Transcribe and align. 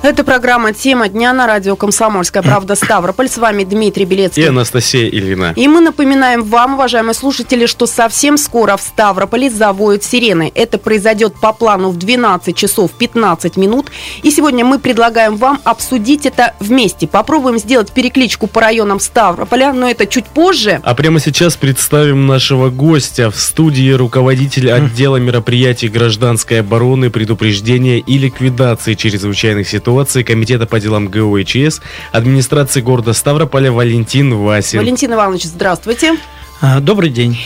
Это 0.00 0.22
программа 0.22 0.72
«Тема 0.72 1.08
дня» 1.08 1.32
на 1.32 1.48
радио 1.48 1.74
«Комсомольская 1.74 2.40
правда» 2.44 2.76
Ставрополь. 2.76 3.28
С 3.28 3.36
вами 3.36 3.64
Дмитрий 3.64 4.04
Белецкий. 4.04 4.44
И 4.44 4.46
Анастасия 4.46 5.08
Ильина. 5.08 5.52
И 5.56 5.66
мы 5.66 5.80
напоминаем 5.80 6.44
вам, 6.44 6.74
уважаемые 6.74 7.14
слушатели, 7.14 7.66
что 7.66 7.86
совсем 7.86 8.38
скоро 8.38 8.76
в 8.76 8.80
Ставрополе 8.80 9.50
завоют 9.50 10.04
сирены. 10.04 10.52
Это 10.54 10.78
произойдет 10.78 11.34
по 11.40 11.52
плану 11.52 11.90
в 11.90 11.96
12 11.96 12.56
часов 12.56 12.92
15 12.92 13.56
минут. 13.56 13.90
И 14.22 14.30
сегодня 14.30 14.64
мы 14.64 14.78
предлагаем 14.78 15.36
вам 15.36 15.60
обсудить 15.64 16.26
это 16.26 16.54
вместе. 16.60 17.08
Попробуем 17.08 17.58
сделать 17.58 17.90
перекличку 17.90 18.46
по 18.46 18.60
районам 18.60 19.00
Ставрополя, 19.00 19.72
но 19.72 19.90
это 19.90 20.06
чуть 20.06 20.26
позже. 20.26 20.80
А 20.84 20.94
прямо 20.94 21.18
сейчас 21.18 21.56
представим 21.56 22.28
нашего 22.28 22.70
гостя 22.70 23.32
в 23.32 23.36
студии 23.36 23.90
руководитель 23.90 24.70
отдела 24.70 25.16
мероприятий 25.16 25.88
гражданской 25.88 26.60
обороны, 26.60 27.10
предупреждения 27.10 27.98
и 27.98 28.16
ликвидации 28.16 28.94
чрезвычайных 28.94 29.68
ситуаций 29.68 29.87
ситуации 29.88 30.22
Комитета 30.22 30.66
по 30.66 30.78
делам 30.78 31.08
ГО 31.08 31.38
и 31.38 31.44
ЧС 31.46 31.80
администрации 32.12 32.82
города 32.82 33.14
Ставрополя 33.14 33.72
Валентин 33.72 34.36
Васин. 34.36 34.80
Валентин 34.80 35.14
Иванович, 35.14 35.44
здравствуйте. 35.44 36.18
А, 36.60 36.80
добрый 36.80 37.08
день. 37.08 37.38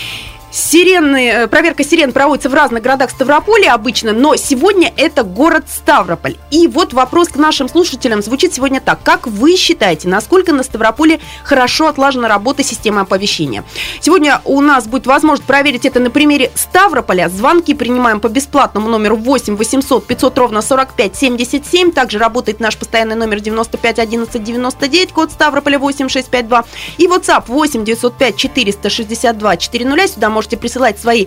Сирены, 0.52 1.30
э, 1.30 1.46
проверка 1.46 1.82
сирен 1.82 2.12
проводится 2.12 2.50
в 2.50 2.54
разных 2.54 2.82
городах 2.82 3.08
Ставрополя 3.08 3.72
обычно, 3.72 4.12
но 4.12 4.36
сегодня 4.36 4.92
это 4.98 5.22
город 5.22 5.64
Ставрополь. 5.66 6.36
И 6.50 6.66
вот 6.66 6.92
вопрос 6.92 7.28
к 7.28 7.36
нашим 7.36 7.70
слушателям 7.70 8.20
звучит 8.20 8.52
сегодня 8.52 8.82
так. 8.82 9.02
Как 9.02 9.26
вы 9.26 9.56
считаете, 9.56 10.08
насколько 10.08 10.52
на 10.52 10.62
Ставрополе 10.62 11.20
хорошо 11.42 11.88
отлажена 11.88 12.28
работа 12.28 12.62
системы 12.62 13.00
оповещения? 13.00 13.64
Сегодня 14.02 14.42
у 14.44 14.60
нас 14.60 14.86
будет 14.86 15.06
возможность 15.06 15.46
проверить 15.46 15.86
это 15.86 16.00
на 16.00 16.10
примере 16.10 16.50
Ставрополя. 16.54 17.30
Звонки 17.30 17.72
принимаем 17.72 18.20
по 18.20 18.28
бесплатному 18.28 18.90
номеру 18.90 19.16
8 19.16 19.56
800 19.56 20.06
500 20.06 20.38
ровно 20.38 20.60
45 20.60 21.16
77. 21.16 21.92
Также 21.92 22.18
работает 22.18 22.60
наш 22.60 22.76
постоянный 22.76 23.16
номер 23.16 23.40
95 23.40 23.98
11 23.98 24.44
99, 24.44 25.12
код 25.12 25.32
Ставрополя 25.32 25.78
8652. 25.78 26.64
И 26.98 27.06
WhatsApp 27.06 27.44
8 27.46 27.84
905 27.86 28.36
462 28.36 29.56
400. 29.56 30.08
Сюда 30.08 30.28
можно 30.28 30.41
можете 30.42 30.56
присылать 30.56 30.98
свои 30.98 31.26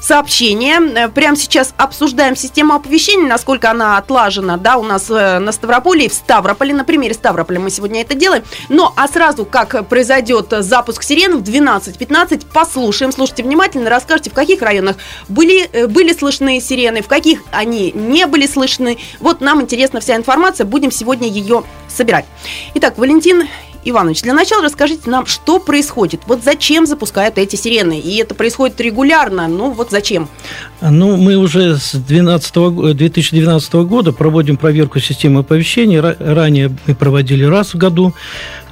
сообщения. 0.00 0.80
Э, 0.80 1.08
прямо 1.08 1.36
сейчас 1.36 1.74
обсуждаем 1.76 2.36
систему 2.36 2.74
оповещения, 2.74 3.26
насколько 3.26 3.70
она 3.70 3.98
отлажена, 3.98 4.56
да, 4.56 4.76
у 4.78 4.82
нас 4.82 5.10
э, 5.10 5.38
на 5.38 5.52
Ставрополе 5.52 6.06
и 6.06 6.08
в 6.08 6.14
Ставрополе, 6.14 6.72
на 6.72 6.84
примере 6.84 7.12
Ставрополя 7.12 7.60
мы 7.60 7.70
сегодня 7.70 8.00
это 8.00 8.14
делаем. 8.14 8.44
Но, 8.70 8.94
а 8.96 9.08
сразу, 9.08 9.44
как 9.44 9.86
произойдет 9.88 10.54
запуск 10.60 11.02
сирен 11.02 11.38
в 11.38 11.42
12.15, 11.42 12.46
послушаем, 12.50 13.12
слушайте 13.12 13.42
внимательно, 13.42 13.90
расскажите, 13.90 14.30
в 14.30 14.34
каких 14.34 14.62
районах 14.62 14.96
были, 15.28 15.68
э, 15.72 15.86
были 15.86 16.14
слышны 16.14 16.60
сирены, 16.60 17.02
в 17.02 17.08
каких 17.08 17.42
они 17.50 17.92
не 17.92 18.26
были 18.26 18.46
слышны. 18.46 18.96
Вот 19.20 19.42
нам 19.42 19.60
интересна 19.60 20.00
вся 20.00 20.16
информация, 20.16 20.64
будем 20.64 20.90
сегодня 20.90 21.28
ее 21.28 21.62
собирать. 21.88 22.24
Итак, 22.74 22.96
Валентин 22.96 23.48
Иванович, 23.88 24.22
для 24.22 24.34
начала 24.34 24.64
расскажите 24.64 25.08
нам, 25.08 25.26
что 25.26 25.60
происходит. 25.60 26.22
Вот 26.26 26.42
зачем 26.42 26.86
запускают 26.86 27.38
эти 27.38 27.56
сирены? 27.56 28.00
И 28.00 28.16
это 28.16 28.34
происходит 28.34 28.80
регулярно. 28.80 29.46
Ну 29.46 29.70
вот 29.70 29.90
зачем? 29.90 30.28
Ну, 30.80 31.16
мы 31.16 31.36
уже 31.36 31.76
с 31.76 31.94
12, 31.94 32.96
2012 32.96 33.72
года 33.74 34.12
проводим 34.12 34.56
проверку 34.56 34.98
системы 34.98 35.40
оповещения. 35.40 36.02
Ранее 36.18 36.76
мы 36.86 36.94
проводили 36.94 37.44
раз 37.44 37.74
в 37.74 37.78
году. 37.78 38.12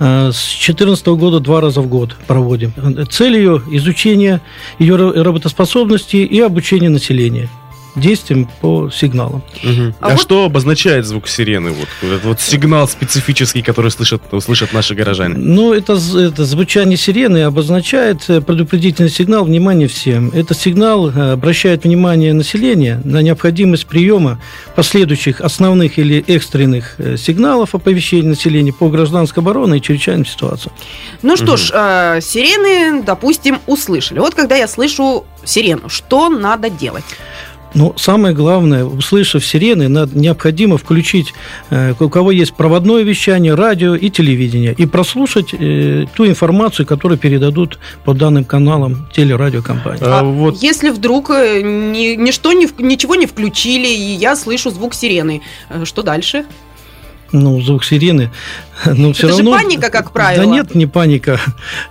А, 0.01 0.33
с 0.33 0.43
2014 0.43 1.07
года 1.07 1.41
два 1.41 1.61
раза 1.61 1.81
в 1.81 1.87
год 1.87 2.17
проводим. 2.27 2.73
Цель 3.11 3.37
ее– 3.37 3.63
изучение 3.71 4.41
ее 4.79 4.97
работоспособности 4.97 6.17
и 6.17 6.41
обучение 6.41 6.91
населения 6.91 7.49
действием 7.97 8.49
по 8.61 8.91
сигналам. 8.91 9.43
Угу. 9.63 9.95
А, 10.01 10.07
а 10.07 10.11
вот... 10.11 10.21
что 10.21 10.45
обозначает 10.45 11.07
звук 11.07 11.29
сирены? 11.29 11.71
Вот, 11.71 11.89
этот 12.03 12.25
вот 12.25 12.41
сигнал 12.41 12.89
специфический, 12.89 13.63
который 13.63 13.91
слышат, 13.91 14.23
услышат 14.33 14.73
наши 14.73 14.95
горожане. 14.95 15.35
Ну, 15.37 15.73
это, 15.73 15.95
это 15.95 16.45
звучание 16.45 16.97
сирены 16.97 17.45
обозначает 17.45 18.29
э, 18.29 18.41
предупредительный 18.41 19.11
сигнал 19.11 19.45
«Внимание 19.45 19.89
всем». 19.89 20.31
Этот 20.31 20.59
сигнал 20.59 21.11
э, 21.11 21.33
обращает 21.33 21.85
внимание 21.85 22.33
населения 22.33 23.01
на 23.05 23.23
необходимость 23.23 23.87
приема 23.87 24.41
последующих 24.75 25.41
основных 25.41 25.99
или 25.99 26.25
экстренных 26.27 26.95
э, 26.99 27.17
сигналов 27.17 27.75
оповещения 27.75 28.29
населения 28.29 28.73
по 28.73 28.89
гражданской 28.89 29.43
обороне 29.43 29.79
и 29.79 29.83
чрезвычайным 29.83 30.27
ситуациям. 30.27 30.75
Ну 31.23 31.37
что 31.37 31.53
угу. 31.53 31.57
ж, 31.57 31.71
э, 31.73 32.21
сирены, 32.21 33.03
допустим, 33.03 33.61
услышали. 33.67 34.19
Вот 34.19 34.35
когда 34.35 34.57
я 34.57 34.69
слышу 34.69 35.25
сирену, 35.45 35.89
что 35.89 36.29
надо 36.29 36.71
делать? 36.71 37.05
Но 37.75 37.93
самое 37.97 38.35
главное, 38.35 38.85
услышав 38.85 39.45
сирены, 39.45 39.89
надо, 39.89 40.17
необходимо 40.17 40.79
включить, 40.79 41.35
э, 41.71 41.95
у 41.99 42.09
кого 42.09 42.31
есть 42.31 42.55
проводное 42.55 43.03
вещание, 43.03 43.55
радио 43.55 43.95
и 43.97 44.11
телевидение, 44.11 44.75
и 44.79 44.87
прослушать 44.87 45.53
э, 45.53 46.07
ту 46.15 46.27
информацию, 46.27 46.87
которую 46.87 47.19
передадут 47.19 47.79
по 48.05 48.15
данным 48.15 48.45
каналам 48.45 49.09
телерадиокомпании. 49.13 50.05
А, 50.05 50.21
а 50.21 50.25
вот. 50.25 50.57
если 50.63 50.91
вдруг 50.91 51.31
э, 51.31 51.63
ни, 51.63 52.15
ничто, 52.15 52.53
ни, 52.53 52.69
ничего 52.81 53.17
не 53.17 53.27
включили, 53.27 53.89
и 53.89 54.15
я 54.15 54.37
слышу 54.37 54.71
звук 54.71 54.95
сирены, 54.95 55.43
э, 55.69 55.85
что 55.85 56.03
дальше? 56.03 56.45
ну, 57.35 57.61
звук 57.61 57.85
сирены. 57.85 58.31
Но 58.87 59.13
все 59.13 59.29
Это 59.29 59.37
равно... 59.37 59.57
же 59.57 59.63
паника, 59.63 59.91
как 59.91 60.13
правило. 60.13 60.45
Да 60.45 60.51
нет, 60.51 60.75
не 60.75 60.87
паника. 60.87 61.41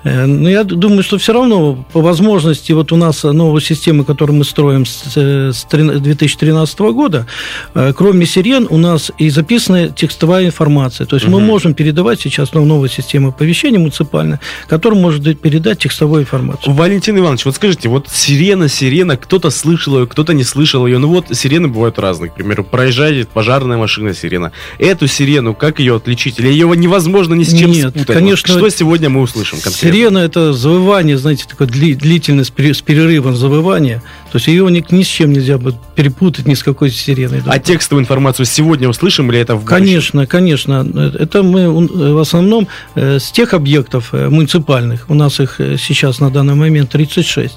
Э, 0.04 0.26
но 0.26 0.50
я 0.50 0.64
думаю, 0.64 1.04
что 1.04 1.18
все 1.18 1.34
равно 1.34 1.86
по 1.94 2.02
возможности 2.02 2.72
вот 2.72 2.92
у 2.92 2.96
нас 2.96 3.24
новая 3.24 3.62
система, 3.62 4.04
которую 4.04 4.38
мы 4.38 4.44
строим 4.44 4.86
с 4.86 5.66
2013 5.66 6.80
года, 6.80 7.26
э, 7.74 7.94
кроме 7.96 8.26
сирен 8.26 8.68
у 8.70 8.78
нас 8.78 9.12
и 9.18 9.30
записана 9.30 9.90
текстовая 9.90 10.46
информация. 10.46 11.08
То 11.08 11.16
есть 11.16 11.28
угу. 11.28 11.40
мы 11.40 11.46
можем 11.46 11.74
передавать 11.74 12.20
сейчас 12.20 12.54
ну, 12.54 12.66
новую 12.66 12.90
систему 12.90 13.30
оповещения 13.30 13.80
муниципальная, 13.80 14.40
которая 14.68 15.00
может 15.00 15.24
передать 15.40 15.80
текстовую 15.80 16.24
информацию. 16.24 16.74
Валентин 16.74 17.18
Иванович, 17.18 17.46
вот 17.46 17.56
скажите, 17.56 17.90
вот 17.90 18.10
сирена, 18.10 18.68
сирена, 18.68 19.18
кто-то 19.18 19.50
слышал 19.50 20.00
ее, 20.00 20.08
кто-то 20.08 20.34
не 20.34 20.44
слышал 20.44 20.86
ее. 20.86 20.98
Ну 20.98 21.08
вот 21.08 21.28
сирены 21.32 21.68
бывают 21.68 22.00
разные. 22.00 22.30
К 22.30 22.36
примеру, 22.36 22.64
проезжает 22.64 23.30
пожарная 23.30 23.78
машина 23.78 24.14
сирена. 24.14 24.52
Эту 24.80 25.08
сирену, 25.08 25.54
как 25.54 25.80
ее 25.80 25.96
отличить? 25.96 26.40
Или 26.40 26.50
ее 26.50 26.73
невозможно 26.76 27.34
ни 27.34 27.44
с 27.44 27.54
чем 27.54 27.72
Нет, 27.72 27.90
спутать? 27.90 28.08
конечно. 28.08 28.54
Вот 28.54 28.70
что 28.70 28.78
сегодня 28.78 29.10
мы 29.10 29.22
услышим 29.22 29.60
конкретно? 29.60 29.92
Сирена– 29.92 30.18
это 30.20 30.54
завывание, 30.54 31.18
знаете, 31.18 31.46
такое 31.48 31.68
длительность 31.68 32.54
с 32.58 32.82
перерывом 32.82 33.36
завывания. 33.36 34.04
То 34.32 34.38
есть 34.38 34.48
ее 34.48 34.70
ни, 34.72 34.84
ни 34.90 35.04
с 35.04 35.08
чем 35.08 35.32
нельзя 35.32 35.58
будет 35.58 35.76
перепутать 35.96 36.48
ни 36.48 36.54
с 36.54 36.64
какой 36.64 36.90
сиреной. 36.90 37.42
А 37.46 37.60
текстовую 37.60 38.04
информацию 38.04 38.46
сегодня 38.46 38.90
услышим 38.90 39.32
или 39.32 39.40
это 39.40 39.56
в 39.56 39.60
будущем? 39.60 39.78
Конечно, 39.78 40.28
конечно. 40.28 41.12
Это 41.20 41.44
мы 41.44 41.70
в 41.70 42.20
основном 42.20 42.68
э, 42.96 43.20
с 43.20 43.32
тех 43.32 43.54
объектов 43.54 44.10
э, 44.14 44.30
муниципальных, 44.30 45.06
у 45.10 45.14
нас 45.14 45.40
их 45.40 45.60
э, 45.60 45.78
сейчас 45.78 46.20
на 46.20 46.30
данный 46.30 46.56
момент 46.56 46.90
36, 46.92 47.56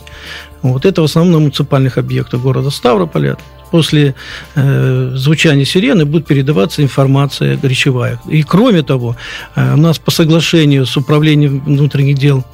вот 0.63 0.85
это 0.85 1.01
в 1.01 1.05
основном 1.05 1.43
муниципальных 1.43 1.99
объектов 1.99 2.43
города 2.43 2.71
Ставрополя, 2.71 3.37
после 3.71 4.15
э, 4.55 5.13
звучания 5.15 5.65
сирены 5.65 6.05
будет 6.05 6.27
передаваться 6.27 6.83
информация 6.83 7.59
речевая. 7.63 8.19
И 8.29 8.43
кроме 8.43 8.83
того, 8.83 9.17
э, 9.55 9.75
у 9.75 9.77
нас 9.77 9.99
по 9.99 10.11
соглашению 10.11 10.87
с 10.87 10.97
управлением 10.97 11.61
внутренних 11.61 12.19
дел 12.19 12.45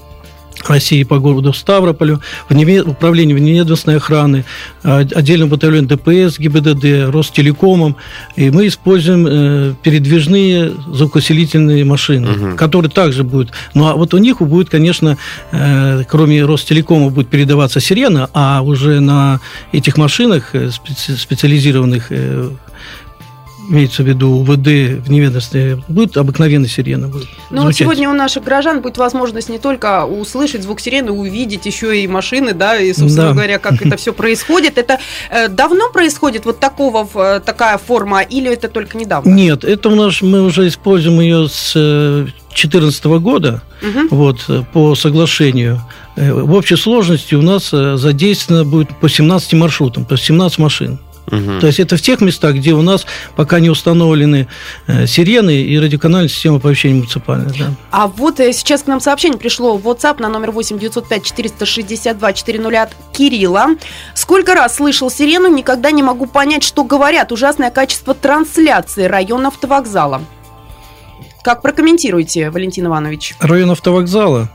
России 0.66 1.02
по 1.02 1.18
городу 1.18 1.52
Ставрополю, 1.52 2.20
в 2.48 2.88
управлении 2.88 3.34
вневедомственной 3.34 3.96
охраны, 3.96 4.44
а, 4.82 4.98
отдельный 4.98 5.46
батальон 5.46 5.86
ДПС, 5.86 6.38
ГИБДД, 6.38 7.12
Ростелекомом. 7.12 7.96
И 8.36 8.50
мы 8.50 8.66
используем 8.66 9.26
э, 9.26 9.74
передвижные 9.82 10.72
звукосилительные 10.92 11.84
машины, 11.84 12.30
угу. 12.30 12.56
которые 12.56 12.90
также 12.90 13.24
будут. 13.24 13.50
Ну, 13.74 13.86
а 13.86 13.94
вот 13.94 14.14
у 14.14 14.18
них 14.18 14.40
будет, 14.40 14.70
конечно, 14.70 15.18
э, 15.50 16.04
кроме 16.08 16.44
Ростелекома 16.44 17.10
будет 17.10 17.28
передаваться 17.28 17.80
сирена, 17.80 18.28
а 18.32 18.62
уже 18.62 19.00
на 19.00 19.40
этих 19.72 19.96
машинах 19.96 20.54
э, 20.54 20.70
специализированных 20.96 22.12
имеется 23.68 24.02
в 24.02 24.06
виду 24.06 24.30
УВД 24.40 24.66
в 25.04 25.10
неведомстве, 25.10 25.82
будет 25.88 26.16
обыкновенная 26.16 26.68
сирена. 26.68 27.08
Будет 27.08 27.28
ну, 27.50 27.64
вот 27.64 27.74
сегодня 27.74 28.08
у 28.10 28.14
наших 28.14 28.44
горожан 28.44 28.80
будет 28.80 28.98
возможность 28.98 29.48
не 29.48 29.58
только 29.58 30.04
услышать 30.04 30.62
звук 30.62 30.80
сирены, 30.80 31.12
увидеть 31.12 31.66
еще 31.66 32.00
и 32.00 32.06
машины, 32.06 32.54
да, 32.54 32.78
и, 32.78 32.92
собственно 32.92 33.28
да. 33.28 33.32
говоря, 33.32 33.58
как 33.58 33.80
это 33.84 33.96
все 33.98 34.12
происходит. 34.12 34.78
Это 34.78 34.98
э, 35.30 35.48
давно 35.48 35.90
происходит 35.90 36.44
вот 36.44 36.60
такого, 36.60 37.08
э, 37.14 37.40
такая 37.44 37.78
форма, 37.78 38.22
или 38.22 38.50
это 38.52 38.68
только 38.68 38.96
недавно? 38.96 39.28
Нет, 39.28 39.64
это 39.64 39.88
у 39.88 39.94
нас, 39.94 40.22
мы 40.22 40.42
уже 40.42 40.68
используем 40.68 41.20
ее 41.20 41.48
с 41.48 41.72
2014 41.74 43.04
э, 43.04 43.18
года, 43.18 43.62
угу. 43.82 44.16
вот, 44.16 44.66
по 44.72 44.94
соглашению. 44.94 45.80
В 46.16 46.52
общей 46.52 46.76
сложности 46.76 47.34
у 47.34 47.42
нас 47.42 47.70
задействовано 47.70 48.64
будет 48.64 48.94
по 49.00 49.08
17 49.08 49.54
маршрутам, 49.54 50.04
то 50.04 50.14
есть 50.14 50.24
17 50.24 50.58
машин 50.58 50.98
Угу. 51.30 51.60
То 51.60 51.66
есть 51.66 51.80
это 51.80 51.96
в 51.96 52.02
тех 52.02 52.20
местах, 52.20 52.54
где 52.56 52.72
у 52.72 52.82
нас 52.82 53.06
пока 53.36 53.60
не 53.60 53.70
установлены 53.70 54.48
э, 54.86 55.06
сирены 55.06 55.62
и 55.62 55.78
радиоканальная 55.78 56.28
система 56.28 56.56
оповещения 56.56 56.96
муниципальная. 56.96 57.52
Да. 57.58 57.74
А 57.90 58.08
вот 58.08 58.40
э, 58.40 58.52
сейчас 58.52 58.82
к 58.82 58.86
нам 58.86 59.00
сообщение 59.00 59.38
пришло 59.38 59.76
в 59.76 59.86
WhatsApp 59.86 60.20
на 60.20 60.28
номер 60.28 60.50
8 60.50 60.78
905 60.78 61.24
462 61.24 62.32
400 62.32 62.82
от 62.82 62.90
Кирилла. 63.12 63.66
Сколько 64.14 64.54
раз 64.54 64.76
слышал 64.76 65.10
сирену, 65.10 65.48
никогда 65.48 65.90
не 65.90 66.02
могу 66.02 66.26
понять, 66.26 66.64
что 66.64 66.84
говорят. 66.84 67.32
Ужасное 67.32 67.70
качество 67.70 68.14
трансляции 68.14 69.04
района 69.04 69.48
автовокзала. 69.48 70.22
Как 71.42 71.62
прокомментируете, 71.62 72.50
Валентин 72.50 72.86
Иванович? 72.86 73.34
Район 73.40 73.70
автовокзала? 73.70 74.48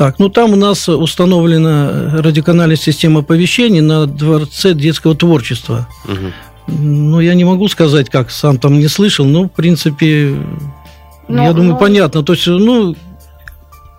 Так, 0.00 0.18
ну 0.18 0.30
там 0.30 0.54
у 0.54 0.56
нас 0.56 0.88
установлена 0.88 2.22
радиоканальная 2.22 2.76
система 2.76 3.20
оповещений 3.20 3.82
на 3.82 4.06
Дворце 4.06 4.72
детского 4.72 5.14
творчества. 5.14 5.88
Угу. 6.06 6.78
Ну, 6.78 7.20
я 7.20 7.34
не 7.34 7.44
могу 7.44 7.68
сказать, 7.68 8.08
как 8.08 8.30
сам 8.30 8.56
там 8.56 8.78
не 8.78 8.88
слышал, 8.88 9.26
но, 9.26 9.44
в 9.44 9.50
принципе, 9.50 10.36
но, 11.28 11.42
я 11.44 11.52
думаю, 11.52 11.72
но... 11.72 11.76
понятно. 11.76 12.22
То 12.22 12.32
есть, 12.32 12.46
ну, 12.46 12.96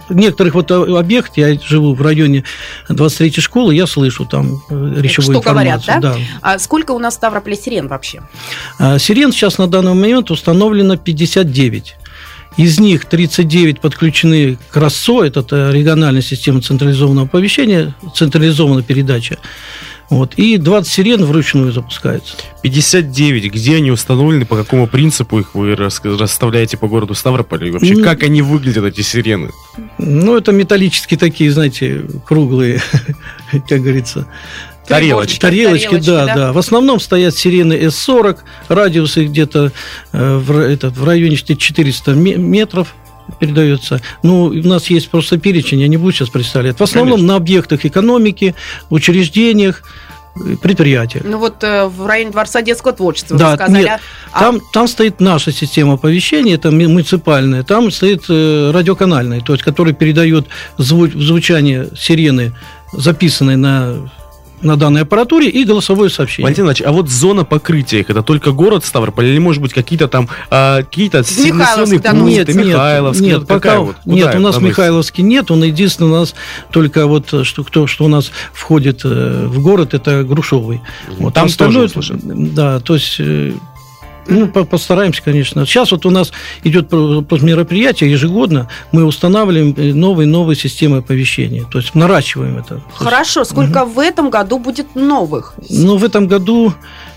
некоторых 0.09 0.55
вот 0.55 0.71
объектов, 0.71 1.37
я 1.37 1.53
живу 1.59 1.93
в 1.93 2.01
районе 2.01 2.45
23-й 2.89 3.39
школы, 3.39 3.75
я 3.75 3.85
слышу 3.85 4.25
там 4.25 4.59
э, 4.71 4.93
речевую 5.01 5.35
Что 5.35 5.51
информацию. 5.51 5.99
говорят, 5.99 6.01
да? 6.01 6.13
да? 6.13 6.15
А 6.41 6.57
сколько 6.57 6.93
у 6.93 6.99
нас 6.99 7.13
в 7.13 7.17
Ставрополе 7.17 7.55
сирен 7.55 7.87
вообще? 7.87 8.23
А, 8.79 8.97
сирен 8.97 9.31
сейчас 9.31 9.59
на 9.59 9.67
данный 9.67 9.93
момент 9.93 10.31
установлено 10.31 10.97
59. 10.97 11.95
Из 12.57 12.79
них 12.79 13.05
39 13.05 13.79
подключены 13.79 14.57
к 14.69 14.77
РАСО, 14.77 15.23
это 15.23 15.71
региональная 15.71 16.21
система 16.21 16.61
централизованного 16.61 17.27
оповещения, 17.27 17.95
централизованная 18.13 18.83
передача. 18.83 19.37
Вот, 20.11 20.33
и 20.35 20.57
20 20.57 20.91
сирен 20.91 21.23
вручную 21.23 21.71
запускается. 21.71 22.35
59. 22.63 23.49
Где 23.49 23.77
они 23.77 23.91
установлены, 23.91 24.45
по 24.45 24.57
какому 24.57 24.85
принципу 24.85 25.39
их 25.39 25.55
вы 25.55 25.73
расставляете 25.77 26.75
по 26.75 26.89
городу 26.89 27.15
Ставрополь? 27.15 27.69
И 27.69 27.71
вообще, 27.71 27.93
ну, 27.93 28.03
как 28.03 28.23
они 28.23 28.41
выглядят, 28.41 28.83
эти 28.83 28.99
сирены? 28.99 29.51
Ну, 29.97 30.35
это 30.35 30.51
металлические 30.51 31.17
такие, 31.17 31.49
знаете, 31.49 32.01
круглые, 32.25 32.81
как 33.69 33.81
говорится. 33.81 34.27
Тарелочки. 34.91 35.39
Тарелочки, 35.39 35.85
Тарелочки 35.85 36.09
да, 36.09 36.25
да, 36.25 36.35
да. 36.35 36.53
В 36.53 36.57
основном 36.57 36.99
стоят 36.99 37.35
сирены 37.35 37.73
С-40, 37.73 38.39
радиус 38.67 39.17
их 39.17 39.29
где-то 39.29 39.71
э, 40.11 40.37
в, 40.37 40.57
этот, 40.57 40.97
в 40.97 41.05
районе 41.05 41.35
400 41.35 42.11
метров 42.13 42.93
передается. 43.39 44.01
Ну, 44.23 44.45
у 44.45 44.67
нас 44.67 44.89
есть 44.89 45.09
просто 45.09 45.37
перечень, 45.37 45.81
я 45.81 45.87
не 45.87 45.97
буду 45.97 46.11
сейчас 46.11 46.29
представлять. 46.29 46.79
В 46.79 46.83
основном 46.83 47.17
Конечно. 47.17 47.33
на 47.33 47.37
объектах 47.37 47.85
экономики, 47.85 48.55
учреждениях, 48.89 49.83
предприятиях. 50.61 51.23
Ну 51.25 51.37
вот 51.37 51.63
э, 51.63 51.85
в 51.85 52.05
районе 52.05 52.31
Дворца 52.31 52.61
детского 52.61 52.93
творчества 52.93 53.37
да, 53.37 53.49
вы 53.51 53.55
сказали. 53.55 53.83
Нет, 53.83 53.99
а... 54.31 54.39
там, 54.39 54.61
там 54.71 54.87
стоит 54.87 55.19
наша 55.19 55.51
система 55.51 55.93
оповещения, 55.93 56.55
это 56.55 56.71
муниципальная, 56.71 57.63
там 57.63 57.91
стоит 57.91 58.23
э, 58.29 58.71
радиоканальная, 58.73 59.41
то 59.41 59.53
есть 59.53 59.63
который 59.63 59.93
передает 59.93 60.47
звуч, 60.77 61.11
звучание 61.13 61.89
сирены, 61.97 62.53
записанной 62.93 63.57
на 63.57 64.09
на 64.61 64.77
данной 64.77 65.01
аппаратуре 65.01 65.49
и 65.49 65.63
голосовое 65.63 66.09
сообщение. 66.09 66.45
Валентин 66.45 66.65
Ильич, 66.65 66.81
а 66.81 66.91
вот 66.91 67.09
зона 67.09 67.43
покрытия, 67.45 68.01
это 68.01 68.23
только 68.23 68.51
город 68.51 68.85
Ставрополь 68.85 69.25
или, 69.25 69.39
может 69.39 69.61
быть, 69.61 69.73
какие-то 69.73 70.07
там 70.07 70.29
а, 70.49 70.83
какие-то 70.83 71.19
населенные 71.19 71.99
пункты, 71.99 72.17
нет, 72.17 72.55
Михайловск? 72.55 73.21
Нет, 73.21 73.39
нет 73.39 73.47
пока, 73.47 73.79
вот, 73.79 73.95
нет 74.05 74.35
у 74.35 74.39
нас 74.39 74.59
Михайловский 74.59 75.23
нет, 75.23 75.51
он 75.51 75.63
единственный 75.63 76.07
у 76.07 76.15
нас 76.19 76.35
только 76.71 77.07
вот, 77.07 77.45
что, 77.45 77.63
кто, 77.63 77.87
что 77.87 78.05
у 78.05 78.07
нас 78.07 78.31
входит 78.53 79.01
э, 79.03 79.45
в 79.47 79.61
город, 79.61 79.93
это 79.93 80.23
Грушовый. 80.23 80.81
Вот, 81.17 81.33
там 81.33 81.49
тоже 81.49 81.89
Да, 82.23 82.79
то 82.79 82.95
есть 82.95 83.15
э, 83.19 83.53
ну, 84.27 84.47
постараемся, 84.47 85.21
конечно. 85.23 85.65
Сейчас 85.65 85.91
вот 85.91 86.05
у 86.05 86.09
нас 86.09 86.31
идет 86.63 86.91
мероприятие 86.91 88.11
ежегодно, 88.11 88.67
мы 88.91 89.05
устанавливаем 89.05 89.73
э, 89.77 89.93
новые 89.93 90.27
новые 90.27 90.55
системы 90.55 90.97
оповещения, 90.97 91.65
то 91.71 91.79
есть 91.79 91.95
наращиваем 91.95 92.57
это. 92.57 92.81
Хорошо, 92.93 93.43
сколько 93.43 93.83
угу. 93.83 93.93
в 93.93 93.99
этом 93.99 94.29
году 94.29 94.59
будет 94.59 94.95
новых? 94.95 95.53
Ну, 95.69 95.97
в 95.97 96.03
этом 96.03 96.27
году 96.27 96.73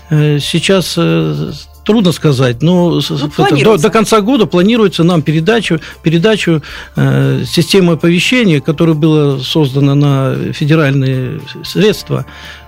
э, 0.09 0.39
сейчас 0.39 0.95
э, 0.97 1.51
трудно 1.85 2.11
сказать, 2.11 2.61
но 2.61 2.99
ну, 3.09 3.29
до, 3.63 3.77
до 3.77 3.89
конца 3.89 4.19
года 4.21 4.45
планируется 4.47 5.03
нам 5.03 5.21
передачу, 5.21 5.79
передачу 6.01 6.61
э, 6.95 7.43
системы 7.45 7.93
оповещения, 7.93 8.59
которая 8.59 8.95
была 8.95 9.39
создана 9.39 9.95
на 9.95 10.53
федеральные 10.53 11.39
средства. 11.63 12.25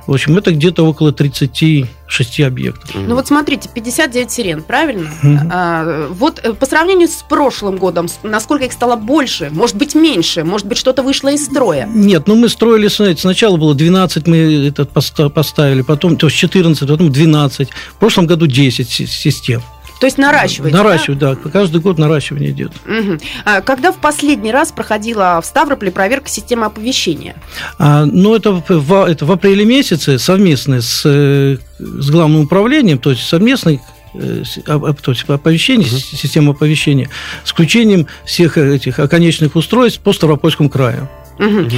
В 0.07 0.13
общем, 0.13 0.37
это 0.37 0.51
где-то 0.51 0.83
около 0.83 1.11
36 1.11 2.39
объектов. 2.39 2.95
Ну 2.95 3.13
вот 3.13 3.27
смотрите, 3.27 3.69
59 3.73 4.31
сирен, 4.31 4.63
правильно? 4.63 5.09
Mm-hmm. 5.21 5.49
А, 5.51 6.07
вот 6.11 6.39
э, 6.41 6.53
по 6.53 6.65
сравнению 6.65 7.09
с 7.09 7.25
прошлым 7.27 7.75
годом, 7.75 8.07
насколько 8.23 8.65
их 8.65 8.71
стало 8.71 8.95
больше, 8.95 9.49
может 9.51 9.75
быть 9.75 9.95
меньше, 9.95 10.45
может 10.45 10.65
быть 10.65 10.77
что-то 10.77 11.03
вышло 11.03 11.27
из 11.27 11.45
строя? 11.45 11.89
Нет, 11.93 12.25
ну 12.25 12.35
мы 12.35 12.47
строили, 12.47 12.87
знаете, 12.87 13.21
сначала 13.21 13.57
было 13.57 13.75
12 13.75 14.27
мы 14.27 14.67
этот 14.67 14.91
поставили, 15.33 15.81
потом 15.81 16.15
то 16.15 16.27
есть 16.27 16.37
14, 16.37 16.87
потом 16.87 17.11
12, 17.11 17.69
в 17.69 17.95
прошлом 17.95 18.27
году 18.27 18.47
10 18.47 18.89
систем. 18.89 19.61
То 19.99 20.05
есть 20.05 20.17
наращиваете? 20.17 20.75
Наращивать, 20.75 21.19
да? 21.19 21.35
да. 21.35 21.49
Каждый 21.49 21.81
год 21.81 21.97
наращивание 21.97 22.51
идет. 22.51 22.71
Угу. 22.85 23.17
А 23.45 23.61
когда 23.61 23.91
в 23.91 23.97
последний 23.97 24.51
раз 24.51 24.71
проходила 24.71 25.39
в 25.41 25.45
Ставрополе 25.45 25.91
проверка 25.91 26.29
системы 26.29 26.65
оповещения? 26.65 27.35
А, 27.79 28.05
ну, 28.05 28.35
это 28.35 28.51
в, 28.51 29.05
это 29.05 29.25
в 29.25 29.31
апреле 29.31 29.65
месяце 29.65 30.19
совместно 30.19 30.81
с, 30.81 31.03
э, 31.05 31.57
с 31.79 32.09
главным 32.09 32.41
управлением, 32.41 32.99
то 32.99 33.09
есть 33.09 33.27
совместный 33.27 33.81
э, 34.13 34.43
то 34.65 35.11
есть 35.11 35.25
оповещение, 35.27 35.87
угу. 35.87 35.97
система 35.97 36.51
оповещения, 36.51 37.09
с 37.43 37.51
включением 37.51 38.07
всех 38.25 38.57
этих 38.57 38.99
оконечных 38.99 39.55
устройств 39.55 39.99
по 40.01 40.13
Ставропольскому 40.13 40.69
краю. 40.69 41.09
Угу. 41.39 41.69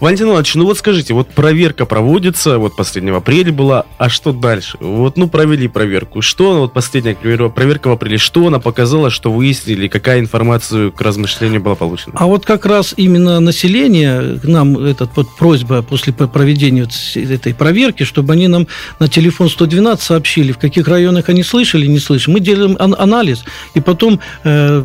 Валентин 0.00 0.28
Иванович, 0.28 0.54
ну 0.54 0.64
вот 0.66 0.78
скажите, 0.78 1.14
вот 1.14 1.28
проверка 1.28 1.86
проводится, 1.86 2.58
вот 2.58 2.76
последнего 2.76 3.18
апреля 3.18 3.52
была, 3.52 3.84
а 3.96 4.08
что 4.08 4.32
дальше? 4.32 4.76
Вот, 4.80 5.16
ну, 5.16 5.28
провели 5.28 5.68
проверку. 5.68 6.22
Что, 6.22 6.60
вот 6.60 6.72
последняя 6.72 7.14
проверка 7.14 7.88
в 7.88 7.92
апреле, 7.92 8.18
что 8.18 8.46
она 8.46 8.58
показала, 8.58 9.10
что 9.10 9.32
выяснили, 9.32 9.88
какая 9.88 10.20
информация 10.20 10.90
к 10.90 11.00
размышлению 11.00 11.60
была 11.60 11.74
получена? 11.74 12.14
А 12.16 12.26
вот 12.26 12.44
как 12.44 12.66
раз 12.66 12.94
именно 12.96 13.40
население, 13.40 14.40
нам 14.42 14.78
этот 14.78 15.10
вот 15.16 15.36
просьба 15.36 15.82
после 15.82 16.12
проведения 16.12 16.82
вот 16.82 16.92
этой 17.14 17.54
проверки, 17.54 18.04
чтобы 18.04 18.34
они 18.34 18.48
нам 18.48 18.66
на 18.98 19.08
телефон 19.08 19.48
112 19.48 20.04
сообщили, 20.04 20.52
в 20.52 20.58
каких 20.58 20.86
районах 20.88 21.28
они 21.28 21.42
слышали, 21.42 21.86
не 21.86 21.98
слышали. 21.98 22.34
Мы 22.34 22.40
делаем 22.40 22.76
анализ, 22.78 23.44
и 23.74 23.80
потом 23.80 24.20
э, 24.44 24.84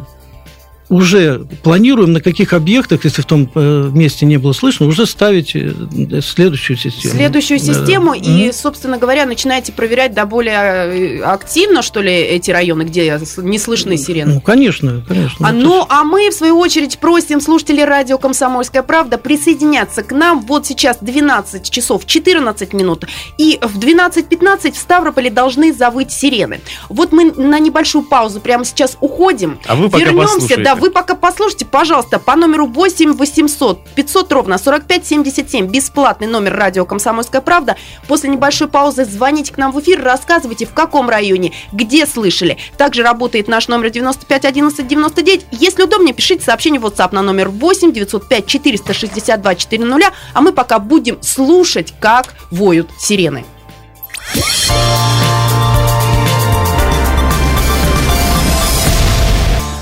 уже 0.94 1.46
планируем, 1.64 2.14
на 2.14 2.22
каких 2.22 2.54
объектах, 2.54 3.04
если 3.04 3.22
в 3.22 3.26
том 3.26 3.50
э, 3.56 3.90
месте 3.94 4.26
не 4.26 4.38
было 4.38 4.54
слышно, 4.54 4.86
уже 4.86 5.06
ставить 5.06 5.56
э, 5.56 5.74
следующую 6.22 6.78
систему. 6.78 7.16
Следующую 7.16 7.60
систему, 7.60 8.12
да. 8.12 8.18
и, 8.18 8.50
mm-hmm. 8.50 8.54
собственно 8.54 8.98
говоря, 8.98 9.26
начинаете 9.26 9.72
проверять 9.72 10.14
да, 10.14 10.26
более 10.26 10.54
э, 10.54 11.22
активно, 11.22 11.82
что 11.82 12.02
ли, 12.02 12.12
эти 12.12 12.52
районы, 12.52 12.84
где 12.84 13.20
не 13.38 13.58
слышны 13.58 13.98
сирены? 13.98 14.36
Ну, 14.36 14.42
конечно, 14.42 15.04
конечно. 15.08 15.48
А, 15.48 15.52
ну, 15.52 15.86
а 15.90 16.04
мы, 16.04 16.30
в 16.30 16.34
свою 16.34 16.58
очередь, 16.60 17.00
просим 17.00 17.42
слушателей 17.42 17.86
радио 17.86 18.18
«Комсомольская 18.18 18.84
правда» 18.84 19.18
присоединяться 19.18 20.04
к 20.04 20.12
нам. 20.12 20.42
Вот 20.42 20.66
сейчас 20.66 20.98
12 21.02 21.70
часов 21.70 22.06
14 22.06 22.74
минут, 22.74 23.06
и 23.38 23.58
в 23.62 23.80
12.15 23.80 24.74
в 24.74 24.78
Ставрополе 24.78 25.32
должны 25.32 25.74
завыть 25.74 26.12
сирены. 26.12 26.62
Вот 26.90 27.12
мы 27.12 27.32
на 27.32 27.60
небольшую 27.60 28.04
паузу 28.04 28.40
прямо 28.40 28.64
сейчас 28.66 28.98
уходим. 29.02 29.60
А 29.66 29.76
вы 29.76 29.90
пока 29.90 30.04
Вернемся, 30.04 30.58
да, 30.58 30.76
вы 30.84 30.92
пока 30.92 31.16
послушайте, 31.16 31.64
пожалуйста, 31.64 32.20
по 32.20 32.36
номеру 32.36 32.68
8 32.68 33.14
800 33.14 33.88
500 33.96 34.34
ровно 34.34 34.58
45 34.58 35.08
77, 35.08 35.68
бесплатный 35.68 36.28
номер 36.28 36.58
радио 36.58 36.84
«Комсомольская 36.84 37.40
правда». 37.40 37.78
После 38.10 38.30
небольшой 38.30 38.68
паузы 38.68 39.06
звоните 39.06 39.54
к 39.54 39.58
нам 39.58 39.72
в 39.72 39.80
эфир, 39.80 40.04
рассказывайте, 40.04 40.66
в 40.66 40.74
каком 40.74 41.10
районе, 41.10 41.54
где 41.72 42.06
слышали. 42.06 42.58
Также 42.78 43.02
работает 43.02 43.48
наш 43.48 43.70
номер 43.70 43.92
95 43.92 44.44
11 44.44 44.86
99. 44.86 45.46
Если 45.52 45.84
удобнее, 45.84 46.14
пишите 46.14 46.44
сообщение 46.44 46.82
в 46.82 46.86
WhatsApp 46.86 47.16
на 47.16 47.22
номер 47.22 47.48
8 47.48 47.94
905 47.94 48.46
462 48.46 49.56
400, 49.56 50.14
а 50.34 50.42
мы 50.42 50.52
пока 50.52 50.80
будем 50.80 51.18
слушать, 51.24 51.94
как 52.02 52.34
воют 52.52 52.90
сирены. 53.00 53.46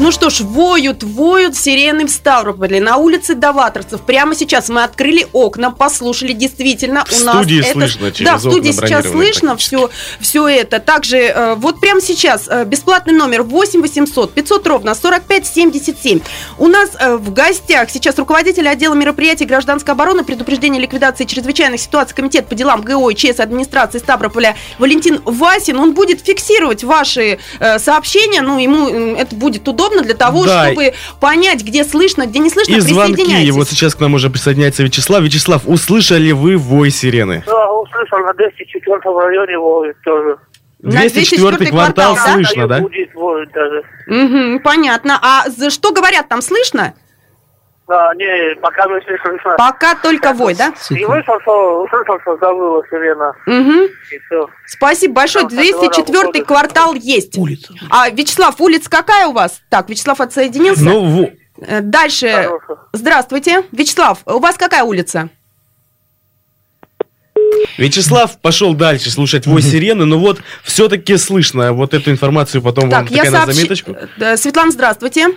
Ну 0.02 0.12
что 0.12 0.32
ж, 0.32 0.42
воют, 0.42 1.04
воют 1.04 1.56
сирены 1.56 2.08
в 2.08 2.10
Ставрополе 2.10 2.82
на 2.82 2.98
улице 2.98 3.36
Даваторцев. 3.36 4.02
Прямо 4.02 4.34
сейчас 4.34 4.68
мы 4.68 4.82
открыли 4.82 5.28
окна, 5.32 5.70
послушали, 5.70 6.34
действительно, 6.34 7.06
В 7.06 7.22
у 7.22 7.24
нас 7.24 7.36
студии 7.36 7.60
это... 7.60 7.74
слышно 7.74 8.12
через 8.12 8.32
Да, 8.32 8.38
в 8.38 8.40
студии 8.40 8.72
сейчас 8.72 9.12
слышно 9.12 9.56
все, 9.58 9.92
все 10.20 10.48
это. 10.48 10.80
Также 10.80 11.18
э, 11.18 11.54
вот 11.54 11.80
прямо 11.80 12.02
сейчас 12.02 12.48
э, 12.48 12.66
бесплатный 12.66 13.14
номер 13.14 13.44
8 13.44 13.80
800 13.80 14.34
500 14.34 14.68
ровно 14.68 14.96
45 14.96 15.46
77. 15.46 16.20
У 16.58 16.66
нас 16.66 16.90
э, 17.00 17.18
в 17.18 17.32
гостях 17.32 17.92
сейчас 17.92 18.18
руководитель 18.18 18.68
отдела 18.68 18.96
мероприятий 18.96 19.46
гражданской 19.46 19.94
обороны, 19.94 20.24
предупреждения 20.24 20.80
ликвидации 20.80 21.26
чрезвычайных 21.26 21.80
ситуаций 21.80 22.16
Комитет 22.16 22.48
по 22.48 22.56
делам 22.56 22.82
ГО 22.82 23.12
и 23.12 23.16
ЧС 23.16 23.40
администрации 23.40 24.00
Ставрополя 24.00 24.58
Валентин 24.80 25.22
Васин. 25.26 25.78
Он 25.78 25.94
будет 25.94 26.22
фиксировать 26.22 26.84
ваши 26.84 27.38
сообщения, 27.78 28.42
ну, 28.42 28.58
ему 28.58 29.16
это 29.16 29.36
будет 29.36 29.68
удобно 29.68 29.91
для 30.02 30.14
того, 30.14 30.46
Да. 30.46 30.68
чтобы 30.68 30.94
понять, 31.20 31.64
где 31.64 31.84
слышно, 31.84 32.26
где 32.26 32.40
не 32.40 32.50
слышно. 32.50 32.76
И 32.76 32.80
звонки. 32.80 33.14
Присоединяйтесь. 33.16 33.52
Вот 33.54 33.68
сейчас 33.68 33.96
к 33.96 34.00
нам 34.00 34.14
уже 34.14 34.30
присоединяется 34.30 34.84
Вячеслав. 34.84 35.22
Вячеслав, 35.22 35.64
услышали 35.66 36.32
вы 36.32 36.56
вой 36.56 36.90
сирены? 36.90 37.44
Да, 37.46 37.72
услышал 37.74 38.20
на 38.20 38.34
204 38.34 38.98
районе 39.20 39.58
воет 39.58 39.98
тоже. 40.04 40.38
На 40.82 40.92
204 41.02 41.38
204 41.38 41.72
квартал 41.72 42.16
квартал, 42.16 42.16
да? 42.16 42.34
слышно, 42.34 42.68
да? 42.68 42.80
Будет 42.80 43.14
воет 43.14 43.52
даже. 43.52 43.84
Мгм, 44.08 44.60
понятно. 44.62 45.20
А 45.22 45.50
за 45.50 45.70
что 45.70 45.92
говорят 45.92 46.28
там, 46.30 46.42
слышно? 46.42 46.94
Да, 47.92 48.14
не, 48.16 48.56
пока 48.62 48.86
не 48.86 49.02
слышно. 49.02 49.56
Пока 49.58 49.96
только 49.96 50.32
вой, 50.32 50.56
да? 50.56 50.74
И 50.92 51.04
вышел, 51.04 51.38
что, 51.42 51.84
услышал, 51.84 52.18
что 52.22 52.38
завыла 52.38 52.82
сирена. 52.90 53.34
Угу. 53.46 53.84
И 54.14 54.20
все. 54.26 54.50
Спасибо 54.66 55.14
большое. 55.16 55.44
Там 55.44 55.52
со 55.52 55.56
двора 55.58 55.80
204 55.92 56.18
выходит. 56.20 56.48
квартал 56.48 56.94
есть. 56.94 57.38
Улица. 57.38 57.74
А, 57.90 58.10
Вячеслав, 58.10 58.62
улица 58.62 58.90
какая 58.90 59.28
у 59.28 59.34
вас? 59.34 59.62
Так, 59.70 59.90
Вячеслав 59.90 60.22
отсоединился. 60.22 60.84
Ну, 60.86 61.04
во- 61.04 61.30
Э, 61.68 61.82
Дальше. 61.82 62.32
Хорошо. 62.32 62.80
Здравствуйте. 62.94 63.64
Вячеслав, 63.74 64.20
у 64.26 64.40
вас 64.40 64.56
какая 64.56 64.84
улица? 64.84 65.28
Вячеслав 67.78 68.40
пошел 68.40 68.74
дальше 68.74 69.12
слушать 69.12 69.46
вой 69.48 69.62
сирены, 69.62 70.06
но 70.06 70.18
вот 70.18 70.42
все-таки 70.64 71.18
слышно 71.18 71.74
вот 71.74 71.94
эту 71.94 72.10
информацию 72.10 72.62
потом 72.62 72.90
вам 72.90 73.06
Так, 73.06 73.12
я 73.12 73.18
такая 73.26 73.32
на 73.32 73.38
сообщи... 73.40 73.56
заметочку. 73.58 73.96
Э, 74.20 74.38
Светлана, 74.38 74.72
здравствуйте. 74.72 75.28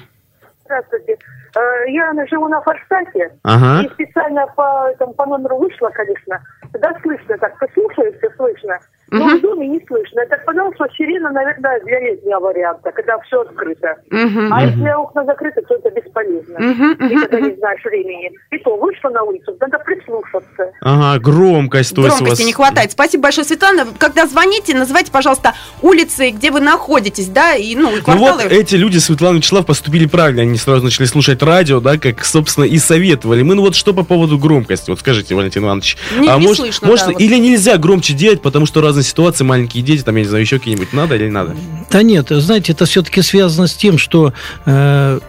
Здравствуйте. 0.64 1.18
Э, 1.56 1.90
Я 1.90 2.12
живу 2.26 2.48
на 2.48 2.60
Форштате, 2.62 3.32
Ага. 3.42 3.82
и 3.82 3.88
специально 3.90 4.46
по, 4.56 4.88
этому, 4.90 5.12
по 5.14 5.26
номеру 5.26 5.58
вышла, 5.58 5.90
конечно. 5.90 6.40
Да, 6.72 6.92
слышно 7.02 7.38
так, 7.38 7.58
послушаешься, 7.58 8.28
слышно. 8.36 8.78
В 9.18 9.40
доме 9.40 9.68
не 9.68 9.80
слышно. 9.86 10.20
Я 10.20 10.26
так 10.26 10.44
понял, 10.44 10.72
что 10.74 10.86
сирена, 10.96 11.30
наверное, 11.30 11.80
для 11.84 12.00
летнего 12.00 12.40
варианта, 12.40 12.90
когда 12.92 13.18
все 13.20 13.40
открыто. 13.42 13.96
Мгм. 14.10 14.52
А 14.52 14.62
если 14.66 14.88
окна 14.90 15.24
закрыты, 15.24 15.62
то 15.62 15.74
это 15.74 15.90
бесполезно. 15.90 16.58
Мгм, 16.58 16.90
Никогда 17.08 17.40
не 17.40 17.54
знаешь 17.56 17.84
времени. 17.84 18.30
И 18.50 18.58
то 18.58 18.76
вышла 18.76 19.10
на 19.10 19.22
улицу, 19.22 19.56
надо 19.60 19.78
прислушаться. 19.80 20.72
Ага, 20.80 21.18
громкость, 21.20 21.94
то 21.94 22.02
есть 22.02 22.14
у 22.16 22.18
Громкости 22.24 22.42
вас... 22.42 22.46
не 22.46 22.52
хватает. 22.52 22.92
Спасибо 22.92 23.22
большое, 23.24 23.44
Светлана. 23.44 23.86
Когда 23.98 24.26
звоните, 24.26 24.74
называйте, 24.76 25.10
пожалуйста, 25.12 25.54
улицы, 25.82 26.30
где 26.30 26.50
вы 26.50 26.60
находитесь, 26.60 27.28
да, 27.28 27.54
и, 27.54 27.74
ну, 27.76 27.92
и 27.92 27.96
Ну 27.98 28.02
кварталы. 28.02 28.42
вот 28.44 28.52
эти 28.52 28.74
люди, 28.76 28.98
Светлана 28.98 29.34
и 29.34 29.38
Вячеслав, 29.38 29.66
поступили 29.66 30.06
правильно. 30.06 30.42
Они 30.42 30.56
сразу 30.56 30.84
начали 30.84 31.06
слушать 31.06 31.42
радио, 31.42 31.80
да, 31.80 31.98
как, 31.98 32.24
собственно, 32.24 32.64
и 32.64 32.78
советовали. 32.78 33.42
Мы, 33.42 33.54
ну 33.54 33.62
вот 33.62 33.74
что 33.76 33.92
по 33.94 34.04
поводу 34.04 34.38
громкости? 34.38 34.90
Вот 34.90 35.00
скажите, 35.00 35.34
Валентин 35.34 35.64
Иванович. 35.64 35.96
Не- 36.18 36.28
а 36.28 36.38
не 36.38 36.46
может, 36.46 36.64
слышно, 36.64 36.88
может 36.88 37.06
да, 37.06 37.12
вот. 37.12 37.20
или 37.20 37.36
нельзя 37.36 37.76
громче 37.76 38.14
делать, 38.14 38.42
потому 38.42 38.66
что 38.66 38.80
разные 38.80 39.03
ситуации, 39.04 39.44
маленькие 39.44 39.82
дети, 39.84 40.02
там, 40.02 40.16
я 40.16 40.22
не 40.22 40.28
знаю, 40.28 40.42
еще 40.42 40.58
какие-нибудь 40.58 40.92
надо 40.92 41.14
или 41.16 41.24
не 41.24 41.30
надо? 41.30 41.54
Да 41.90 42.02
нет, 42.02 42.28
знаете, 42.30 42.72
это 42.72 42.86
все-таки 42.86 43.22
связано 43.22 43.66
с 43.68 43.74
тем, 43.74 43.98
что 43.98 44.32
э, 44.66 45.20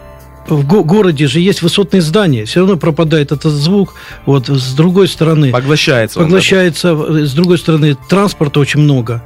в 0.48 0.66
го- 0.66 0.84
городе 0.84 1.26
же 1.26 1.40
есть 1.40 1.62
высотные 1.62 2.00
здания, 2.02 2.44
все 2.44 2.60
равно 2.60 2.76
пропадает 2.76 3.32
этот 3.32 3.52
звук. 3.52 3.94
Вот 4.26 4.48
с 4.48 4.74
другой 4.74 5.08
стороны, 5.08 5.50
Поглощается 5.50 6.20
поглощается, 6.20 6.88
э, 7.08 7.24
с 7.26 7.32
другой 7.32 7.58
стороны, 7.58 7.96
транспорта 8.08 8.60
очень 8.60 8.80
много. 8.80 9.22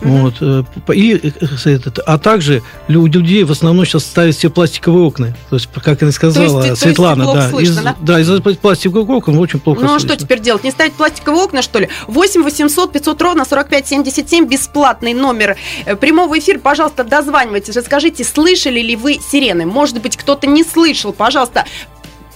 Вот, 0.00 0.34
э, 0.40 0.64
и, 0.94 1.14
э, 1.14 1.30
э, 1.40 1.70
этот, 1.70 1.98
а 2.00 2.18
также 2.18 2.62
у 2.88 3.06
людей 3.06 3.44
в 3.44 3.52
основном 3.52 3.84
сейчас 3.84 4.04
ставят 4.04 4.34
все 4.36 4.50
пластиковые 4.50 5.04
окна. 5.04 5.36
То 5.50 5.56
есть, 5.56 5.68
как 5.82 6.02
она 6.02 6.12
сказала 6.12 6.34
То 6.34 6.42
есть- 6.42 6.62
то 6.64 6.68
есть 6.70 6.82
Светлана, 6.82 7.24
да, 7.32 7.50
слышно, 7.50 7.72
из, 7.72 7.76
да? 7.76 7.96
да, 8.00 8.20
из-за 8.20 8.40
пластиковых 8.40 9.08
окон 9.08 9.38
очень 9.38 9.60
плохо 9.60 9.80
Ну 9.80 9.86
а 9.86 9.98
слышно. 9.98 10.08
что 10.10 10.18
теперь 10.18 10.40
делать? 10.40 10.64
Не 10.64 10.70
ставить 10.70 10.94
пластиковые 10.94 11.44
окна, 11.44 11.62
что 11.62 11.78
ли? 11.78 11.88
8 12.06 12.42
800 12.42 12.92
500 12.92 13.22
ровно 13.22 13.44
45 13.44 13.86
77, 13.86 14.46
бесплатный 14.46 15.14
номер 15.14 15.56
прямого 16.00 16.38
эфира. 16.38 16.58
Пожалуйста, 16.58 17.04
дозванивайтесь, 17.04 17.76
расскажите, 17.76 18.24
слышали 18.24 18.80
ли 18.80 18.96
вы 18.96 19.18
сирены? 19.20 19.66
Может 19.66 20.00
быть, 20.02 20.16
кто-то 20.16 20.46
не 20.46 20.64
слышал. 20.64 21.12
Пожалуйста, 21.12 21.64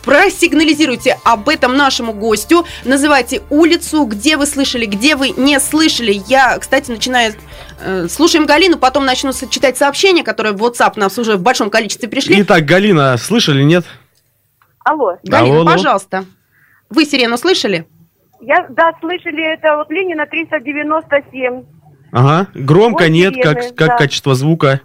просигнализируйте 0.04 1.18
об 1.24 1.48
этом 1.48 1.76
нашему 1.76 2.12
гостю, 2.12 2.64
называйте 2.84 3.42
улицу, 3.50 4.04
где 4.04 4.36
вы 4.36 4.46
слышали, 4.46 4.86
где 4.86 5.16
вы 5.16 5.30
не 5.30 5.58
слышали. 5.60 6.20
Я, 6.26 6.58
кстати, 6.58 6.90
начинаю... 6.90 7.34
э, 7.84 8.06
слушаем 8.08 8.46
Галину, 8.46 8.78
потом 8.78 9.04
начну 9.04 9.32
читать 9.50 9.76
сообщения, 9.76 10.22
которые 10.24 10.52
в 10.54 10.62
WhatsApp 10.64 10.92
нас 10.96 11.18
уже 11.18 11.36
в 11.36 11.42
большом 11.42 11.70
количестве 11.70 12.08
пришли. 12.08 12.40
Итак, 12.42 12.64
Галина, 12.64 13.16
слышали, 13.18 13.62
нет? 13.62 13.84
Алло. 14.84 15.16
Галина, 15.24 15.54
Алло, 15.58 15.60
алло. 15.62 15.72
пожалуйста. 15.72 16.24
Вы 16.90 17.04
сирену 17.04 17.36
слышали? 17.36 17.86
Я, 18.40 18.66
да, 18.70 18.92
слышали, 19.00 19.42
это 19.54 19.76
вот 19.76 19.90
Ленина 19.90 20.24
397. 20.26 21.64
Ага. 22.12 22.46
Громко, 22.54 23.02
Вот 23.02 23.10
нет? 23.10 23.34
сирены, 23.34 23.54
Как, 23.54 23.76
как 23.76 23.88
да. 23.88 23.96
качество 23.98 24.34
звука? 24.34 24.80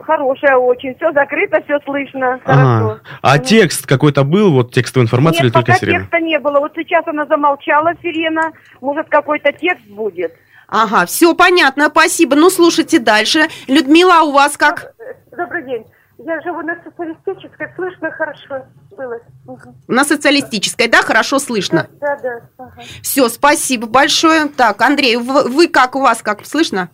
Хорошая 0.00 0.56
очень. 0.56 0.94
Все 0.96 1.12
закрыто, 1.12 1.60
все 1.64 1.80
слышно. 1.84 2.40
Ага. 2.44 2.78
Хорошо. 2.78 2.97
А 3.22 3.38
текст 3.38 3.86
какой-то 3.86 4.24
был, 4.24 4.52
вот 4.52 4.72
текстовая 4.72 5.06
информация 5.06 5.42
Нет, 5.42 5.44
или 5.44 5.52
только 5.52 5.72
пока 5.72 5.78
сирена? 5.78 6.00
текста 6.00 6.20
не 6.20 6.38
было. 6.38 6.60
Вот 6.60 6.72
сейчас 6.74 7.06
она 7.06 7.26
замолчала, 7.26 7.92
сирена. 8.02 8.52
Может, 8.80 9.08
какой-то 9.08 9.52
текст 9.52 9.86
будет. 9.86 10.34
Ага, 10.68 11.06
все 11.06 11.34
понятно, 11.34 11.88
спасибо. 11.88 12.36
Ну, 12.36 12.50
слушайте 12.50 12.98
дальше. 12.98 13.48
Людмила, 13.66 14.20
а 14.20 14.22
у 14.24 14.32
вас 14.32 14.56
как? 14.56 14.92
Добрый 15.36 15.64
день. 15.64 15.84
Я 16.18 16.40
живу 16.42 16.62
на 16.62 16.76
социалистической, 16.82 17.68
слышно 17.76 18.10
хорошо 18.10 18.66
было. 18.90 19.20
Мгм. 19.46 19.76
На 19.86 20.04
социалистической, 20.04 20.88
да, 20.88 21.02
хорошо 21.02 21.38
слышно. 21.38 21.88
Да, 22.00 22.16
да. 22.16 22.40
ага. 22.58 22.82
Все, 23.02 23.28
спасибо 23.28 23.86
большое. 23.86 24.48
Так, 24.48 24.82
Андрей, 24.82 25.16
вы, 25.16 25.44
вы 25.44 25.68
как, 25.68 25.94
у 25.94 26.00
вас 26.00 26.20
как, 26.20 26.44
слышно? 26.44 26.90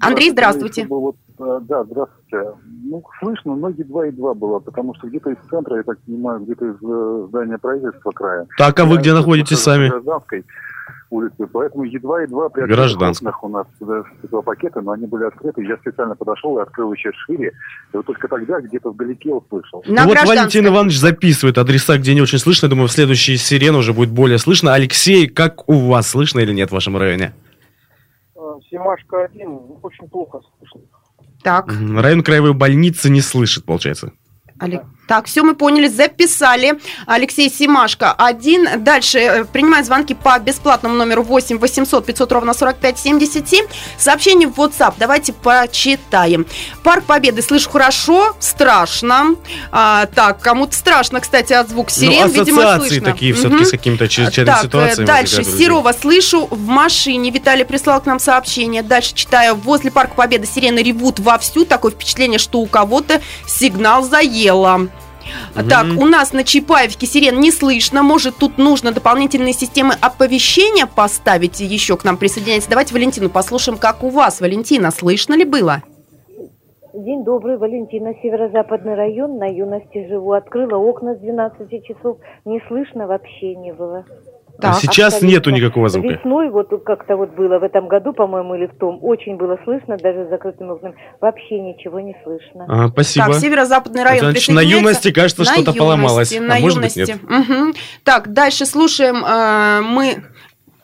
Андрей, 0.00 0.30
здравствуйте. 0.30 0.82
Чтобы 0.82 1.00
вот, 1.00 1.16
э, 1.23 1.23
да, 1.38 1.84
здравствуйте. 1.84 2.56
Ну, 2.84 3.02
слышно, 3.20 3.56
но 3.56 3.68
едва-едва 3.68 4.34
было, 4.34 4.58
потому 4.60 4.94
что 4.94 5.08
где-то 5.08 5.30
из 5.30 5.38
центра, 5.50 5.76
я 5.76 5.82
так 5.82 5.98
понимаю, 6.00 6.40
где-то 6.40 6.66
из 6.66 6.76
э, 6.82 7.26
здания 7.28 7.58
правительства 7.58 8.10
края. 8.12 8.46
Так, 8.56 8.78
а 8.78 8.84
вы 8.84 8.98
где 8.98 9.12
находитесь 9.12 9.58
сами? 9.58 9.88
Гражданской 9.88 10.44
улице, 11.10 11.46
поэтому 11.46 11.84
едва-едва 11.84 12.48
при 12.50 12.62
Гражданской. 12.66 13.28
окнах 13.28 13.44
у 13.44 13.48
нас 13.48 13.66
э, 13.80 14.42
пакеты, 14.42 14.80
но 14.80 14.92
они 14.92 15.06
были 15.06 15.24
открыты. 15.24 15.64
Я 15.64 15.76
специально 15.78 16.14
подошел 16.14 16.58
и 16.58 16.62
открыл 16.62 16.92
еще 16.92 17.10
шире. 17.12 17.52
И 17.92 17.96
вот 17.96 18.06
только 18.06 18.28
тогда 18.28 18.60
где-то 18.60 18.90
вдалеке 18.90 19.32
услышал. 19.32 19.82
На 19.86 20.04
ну 20.04 20.08
вот. 20.08 20.18
Валентин 20.26 20.66
Иванович 20.66 20.98
записывает 20.98 21.58
адреса, 21.58 21.98
где 21.98 22.14
не 22.14 22.22
очень 22.22 22.38
слышно. 22.38 22.68
Думаю, 22.68 22.88
в 22.88 22.92
следующей 22.92 23.36
сирене 23.36 23.78
уже 23.78 23.92
будет 23.92 24.10
более 24.10 24.38
слышно. 24.38 24.74
Алексей, 24.74 25.28
как 25.28 25.68
у 25.68 25.88
вас 25.88 26.08
слышно 26.08 26.40
или 26.40 26.52
нет 26.52 26.70
в 26.70 26.72
вашем 26.72 26.96
районе? 26.96 27.32
Семашка 28.70 29.24
один, 29.24 29.58
очень 29.82 30.08
плохо 30.08 30.40
слышно. 30.58 30.80
Так. 31.44 31.66
Район 31.68 32.22
краевой 32.22 32.54
больницы 32.54 33.10
не 33.10 33.20
слышит, 33.20 33.64
получается. 33.66 34.12
Олег. 34.58 34.82
Так, 35.06 35.26
все, 35.26 35.42
мы 35.42 35.54
поняли, 35.54 35.88
записали. 35.88 36.78
Алексей 37.06 37.50
Симашко, 37.50 38.12
один. 38.12 38.82
Дальше 38.82 39.18
э, 39.18 39.44
принимаю 39.44 39.84
звонки 39.84 40.14
по 40.14 40.38
бесплатному 40.38 40.94
номеру 40.94 41.22
8 41.22 41.58
800 41.58 42.06
500 42.06 42.32
ровно 42.32 42.54
45 42.54 42.98
77. 42.98 43.66
Сообщение 43.98 44.48
в 44.48 44.58
WhatsApp. 44.58 44.94
Давайте 44.98 45.32
почитаем. 45.34 46.46
Парк 46.82 47.04
Победы. 47.04 47.42
Слышу 47.42 47.68
хорошо, 47.70 48.34
страшно. 48.40 49.36
А, 49.70 50.06
так, 50.06 50.40
кому-то 50.40 50.74
страшно, 50.74 51.20
кстати, 51.20 51.52
от 51.52 51.68
звука 51.68 51.90
сирен. 51.90 52.22
ну, 52.22 52.28
Видимо, 52.28 52.62
ассоциации 52.62 52.88
слышно. 52.88 53.12
такие 53.12 53.32
Мгм. 53.34 53.40
все-таки 53.40 53.64
с 53.66 53.70
какими-то 53.70 54.08
чрезвычайными 54.08 54.54
Так, 54.54 54.64
э, 54.64 54.66
ситуациями. 54.66 55.06
дальше. 55.06 55.44
Серова, 55.44 55.92
слышу 55.92 56.46
в 56.50 56.66
машине. 56.66 57.30
Виталий 57.30 57.64
прислал 57.66 58.00
к 58.00 58.06
нам 58.06 58.18
сообщение. 58.18 58.82
Дальше 58.82 59.14
читаю. 59.14 59.54
Возле 59.56 59.90
Парка 59.90 60.14
Победы 60.14 60.46
сирены 60.46 60.78
ревут 60.78 61.18
вовсю. 61.20 61.64
Такое 61.66 61.92
впечатление, 61.92 62.38
что 62.38 62.58
у 62.58 62.66
кого-то 62.66 63.20
сигнал 63.46 64.02
заело. 64.02 64.88
Мгм. 65.54 65.68
Так, 65.68 65.86
у 65.98 66.06
нас 66.06 66.32
на 66.32 66.44
Чапаевке 66.44 67.06
сирен 67.06 67.40
не 67.40 67.50
слышно. 67.50 68.02
Может, 68.02 68.36
тут 68.36 68.58
нужно 68.58 68.92
дополнительные 68.92 69.52
системы 69.52 69.94
оповещения 70.00 70.86
поставить 70.86 71.60
и 71.60 71.64
еще 71.64 71.96
к 71.96 72.04
нам 72.04 72.16
присоединяйтесь. 72.16 72.66
Давайте 72.68 72.94
Валентину 72.94 73.30
послушаем, 73.30 73.78
как 73.78 74.02
у 74.02 74.10
вас. 74.10 74.40
Валентина, 74.40 74.90
слышно 74.90 75.34
ли 75.34 75.44
было? 75.44 75.82
День 76.94 77.24
добрый, 77.24 77.58
Валентина, 77.58 78.14
северо-западный 78.22 78.94
район, 78.94 79.36
на 79.38 79.46
юности 79.46 80.06
живу. 80.06 80.32
Открыла 80.32 80.76
окна 80.76 81.16
с 81.16 81.18
12 81.18 81.84
часов, 81.84 82.18
не 82.44 82.62
слышно 82.68 83.08
вообще 83.08 83.56
не 83.56 83.72
было. 83.72 84.04
А 84.58 84.62
Так, 84.62 84.74
сейчас 84.76 85.14
Абсолютно. 85.14 85.34
нету 85.34 85.50
никакого 85.50 85.88
звука. 85.88 86.08
Весной, 86.14 86.48
вот 86.48 86.68
как-то 86.84 87.16
вот 87.16 87.30
было 87.30 87.58
в 87.58 87.64
этом 87.64 87.88
году, 87.88 88.12
по-моему, 88.12 88.54
или 88.54 88.66
в 88.66 88.76
том, 88.78 88.98
очень 89.02 89.36
было 89.36 89.58
слышно, 89.64 89.96
даже 89.96 90.26
с 90.26 90.28
закрытыми 90.28 90.70
окнами. 90.70 90.94
Вообще 91.20 91.58
ничего 91.60 91.98
не 91.98 92.16
слышно. 92.22 92.66
А, 92.68 92.88
спасибо. 92.88 93.26
Так, 93.26 93.34
северо-западный 93.36 94.04
район 94.04 94.30
Значит, 94.30 94.54
на 94.54 94.60
юности, 94.60 95.12
кажется, 95.12 95.42
На 95.42 95.46
что-то 95.46 95.60
юности, 95.62 95.78
поломалось. 95.78 96.40
На 96.40 96.56
а 96.56 96.60
может 96.60 96.80
быть, 96.80 96.96
юности. 96.96 97.18
нет. 97.20 97.48
Мгм. 97.48 97.74
Так, 98.04 98.32
дальше 98.32 98.64
слушаем 98.64 99.24
э, 99.24 99.80
мы 99.82 100.22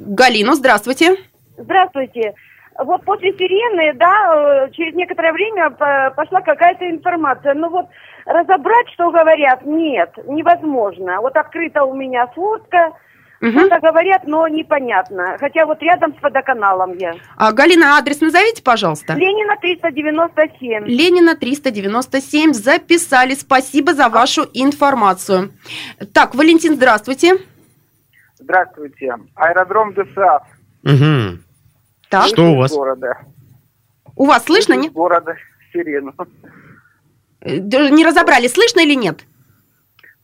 Галину. 0.01 0.55
Здравствуйте. 0.55 1.17
Здравствуйте. 1.57 2.35
Вот 2.83 3.05
после 3.05 3.33
сирены, 3.35 3.93
да, 3.99 4.67
э, 4.67 4.71
через 4.73 4.95
некоторое 4.95 5.33
время 5.33 5.71
по- 5.71 6.13
пошла 6.17 6.41
какая-то 6.41 6.89
информация. 6.91 7.55
Ну 7.55 7.69
вот 7.69 7.87
разобрать, 8.27 8.89
что 8.95 9.11
говорят, 9.11 9.65
нет, 9.65 10.11
невозможно. 10.27 11.21
Вот 11.21 11.37
открыта 11.37 11.85
у 11.85 11.95
меня 11.95 12.29
сводка, 12.35 12.93
Мгм. 13.41 13.59
что-то 13.59 13.81
говорят, 13.81 14.27
но 14.27 14.47
непонятно. 14.49 15.37
Хотя 15.39 15.65
вот 15.65 15.81
рядом 15.83 16.15
с 16.19 16.23
водоканалом 16.23 16.97
я. 16.99 17.15
А, 17.37 17.53
Галина, 17.53 17.97
адрес 17.97 18.21
назовите, 18.21 18.63
пожалуйста. 18.63 19.15
Ленина 19.15 19.57
397. 19.57 20.85
Ленина 20.87 21.35
397. 21.37 22.53
Записали. 22.53 23.35
Спасибо 23.35 23.95
за 23.95 24.09
вашу 24.11 24.43
информацию. 24.53 25.53
Так, 26.13 26.35
Валентин, 26.35 26.75
здравствуйте. 26.75 27.39
Здравствуйте. 28.39 29.15
Аэродром 29.35 29.95
ДСА. 29.95 30.41
Мгм. 30.83 31.43
Так, 32.11 32.27
Что 32.27 32.43
у 32.53 32.57
вас? 32.57 32.73
города. 32.73 33.19
у 34.17 34.27
вас 34.27 34.45
слышно? 34.45 34.75
Из 34.75 34.81
Нет? 34.83 34.93
города 34.93 35.35
Сирену. 35.73 36.13
Э, 37.41 37.57
Не 37.57 38.05
разобрали, 38.05 38.49
слышно 38.49 38.81
или 38.81 38.95
нет? 38.95 39.25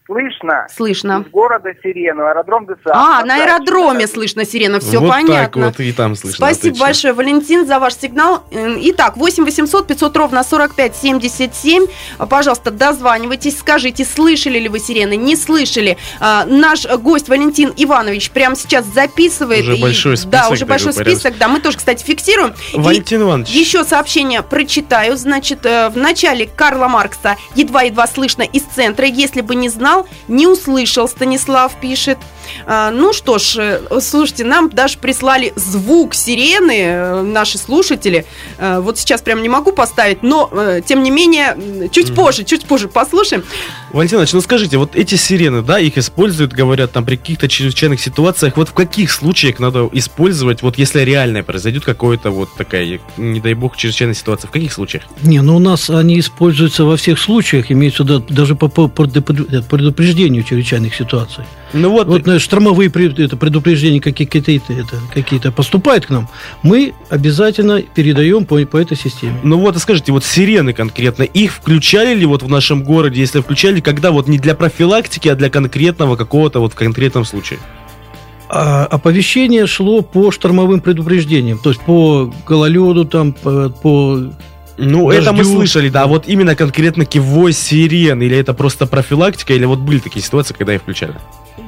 Слышно? 0.07 0.67
Слышно. 0.75 1.25
Из 1.27 1.31
города 1.33 1.71
Сирену, 1.83 2.27
аэродром 2.27 2.67
ДСА. 2.67 2.93
А, 2.93 3.25
на 3.25 3.35
аэродроме 3.43 4.07
слышно 4.07 4.45
сирена, 4.45 4.79
все 4.79 5.01
вот 5.01 5.11
понятно. 5.11 5.35
так 5.35 5.57
вот 5.57 5.81
и 5.81 5.93
там 5.93 6.15
слышно. 6.15 6.37
Спасибо 6.37 6.59
отлично. 6.69 6.85
большое, 6.87 7.13
Валентин, 7.15 7.67
за 7.67 7.81
ваш 7.81 7.95
сигнал. 7.97 8.45
Э, 8.53 8.77
Итак, 8.83 9.17
8 9.17 9.45
800 9.45 9.87
500 9.89 10.17
ровно 10.17 10.45
45 10.45 10.95
77. 10.97 11.87
Пожалуйста, 12.31 12.71
дозванивайтесь, 12.71 13.59
скажите, 13.59 14.05
слышали 14.05 14.61
ли 14.61 14.69
вы 14.69 14.79
сирены, 14.79 15.17
не 15.17 15.35
слышали. 15.35 15.97
А, 16.21 16.45
Наш 16.47 16.87
гость 16.87 17.29
Валентин 17.29 17.73
Иванович 17.77 18.31
прямо 18.31 18.55
сейчас 18.55 18.85
записывает. 18.87 19.63
Уже 19.63 19.77
большой 19.77 20.17
список, 20.17 20.31
Да, 20.31 20.49
уже 20.51 20.67
большой 20.67 20.93
порядок. 20.95 21.15
список, 21.21 21.39
да, 21.39 21.49
мы 21.49 21.59
тоже, 21.61 21.79
кстати, 21.79 22.05
фиксируем. 22.05 22.55
И 22.73 22.79
Валентин 22.79 23.23
Иванович, 23.23 23.49
еще 23.49 23.83
сообщение 23.85 24.43
прочитаю. 24.43 25.17
Значит, 25.17 25.67
э, 25.67 25.89
в 25.89 25.97
начале 25.97 26.47
Карла 26.47 26.87
Маркса 26.87 27.37
едва-едва 27.57 28.07
слышно 28.07 28.43
из 28.43 28.63
центра. 28.63 29.05
Если 29.07 29.41
бы 29.41 29.57
не 29.57 29.69
знал, 29.69 29.96
не 30.29 30.47
услышал, 30.47 31.09
Станислав 31.09 31.73
пишет. 31.81 32.19
А, 32.67 32.91
Ну 32.91 33.13
что 33.13 33.39
ж, 33.39 33.57
э, 33.59 34.01
слушайте, 34.01 34.45
нам 34.45 34.69
даже 34.71 34.99
прислали 34.99 35.53
звук 35.57 36.15
сирены 36.15 36.79
э, 36.81 37.23
наши 37.23 37.59
слушатели. 37.59 38.25
Э, 38.59 38.81
Вот 38.81 38.99
сейчас 38.99 39.23
прям 39.23 39.43
не 39.43 39.49
могу 39.49 39.73
поставить, 39.73 40.23
но 40.23 40.51
тем 40.87 41.03
не 41.03 41.11
менее, 41.11 41.57
чуть 41.91 42.15
позже, 42.15 42.45
чуть 42.45 42.67
позже 42.67 42.89
послушаем. 42.89 43.45
Валентин 43.97 44.17
Иванович, 44.17 44.35
ну 44.35 44.41
скажите, 44.43 44.77
вот 44.77 44.95
эти 44.95 45.15
сирены, 45.15 45.63
да, 45.63 45.79
их 45.79 45.97
используют, 45.97 46.53
говорят, 46.53 46.93
там 46.93 47.07
при 47.07 47.17
каких-то 47.17 47.49
чрезвычайных 47.49 47.99
ситуациях, 47.99 48.59
вот 48.59 48.69
в 48.69 48.75
каких 48.75 49.11
случаях 49.11 49.59
надо 49.59 49.89
использовать, 49.91 50.61
вот 50.61 50.77
если 50.77 51.01
реально 51.01 51.43
произойдет 51.43 51.83
какое-то 51.87 52.31
вот 52.31 52.51
такая, 52.59 53.01
не 53.17 53.41
дай 53.41 53.55
бог, 53.55 53.75
чрезвычайная 53.75 54.15
ситуация, 54.15 54.49
в 54.49 54.51
каких 54.51 54.75
случаях? 54.75 55.05
Не, 55.23 55.41
ну 55.41 55.57
у 55.57 55.61
нас 55.61 55.89
они 55.89 56.21
используются 56.21 56.85
во 56.85 56.99
всех 56.99 57.19
случаях, 57.19 57.73
имеется 57.73 58.05
даже 58.05 58.55
по 58.55 58.69
по 58.69 58.85
предупр- 58.85 59.63
предупреждению 59.63 60.43
чрезвычайных 60.43 60.95
ситуаций. 60.95 61.45
Ну 61.77 61.91
вот, 61.91 62.07
Вот 62.07 62.23
знаешь, 62.23 62.43
штормовые 62.43 62.89
это, 62.89 63.37
предупреждения 63.37 64.01
какие- 64.01 64.27
какие-то 64.27 64.73
это, 64.73 65.01
какие-то 65.13 65.53
поступают 65.53 66.07
к 66.07 66.11
нам, 66.11 66.29
мы 66.63 66.95
обязательно 67.11 67.83
передаем 67.83 68.45
по, 68.47 68.59
по 68.67 68.77
этой 68.79 68.97
системе. 68.97 69.39
ну 69.43 69.59
вот, 69.59 69.77
а 69.77 69.79
скажите, 69.79 70.13
вот 70.13 70.25
сирены 70.25 70.73
конкретно, 70.73 71.23
их 71.25 71.53
включали 71.53 72.15
ли 72.15 72.25
вот 72.27 72.43
в 72.43 72.49
нашем 72.49 72.83
городе, 72.83 73.21
если 73.21 73.41
включали, 73.41 73.81
когда 73.81 74.11
вот 74.11 74.27
не 74.29 74.39
для 74.39 74.55
профилактики, 74.55 75.29
а 75.29 75.35
для 75.37 75.51
конкретного 75.51 76.17
какого-то 76.17 76.61
вот 76.61 76.73
в 76.73 76.77
конкретном 76.77 77.25
случае? 77.25 77.59
А 78.49 78.87
оповещение 78.87 79.67
шло 79.67 80.03
по 80.03 80.31
штормовым 80.31 80.81
предупреждениям, 80.81 81.59
то 81.59 81.71
есть 81.71 81.83
по 81.83 82.33
гололеду, 82.47 83.05
там, 83.05 83.33
по, 83.33 83.69
по- 83.71 84.33
Ну, 84.79 85.11
это 85.11 85.33
мы 85.33 85.39
Дождю. 85.39 85.55
слышали, 85.55 85.89
да, 85.89 86.03
а 86.03 86.07
вот 86.07 86.25
именно 86.27 86.55
конкретно 86.55 87.05
кивой 87.05 87.53
сирен, 87.53 88.21
или 88.23 88.37
это 88.37 88.55
просто 88.55 88.87
профилактика, 88.87 89.55
или 89.55 89.65
вот 89.65 89.79
были 89.79 89.99
такие 89.99 90.25
ситуации, 90.25 90.55
когда 90.55 90.75
их 90.75 90.83
включали? 90.83 91.15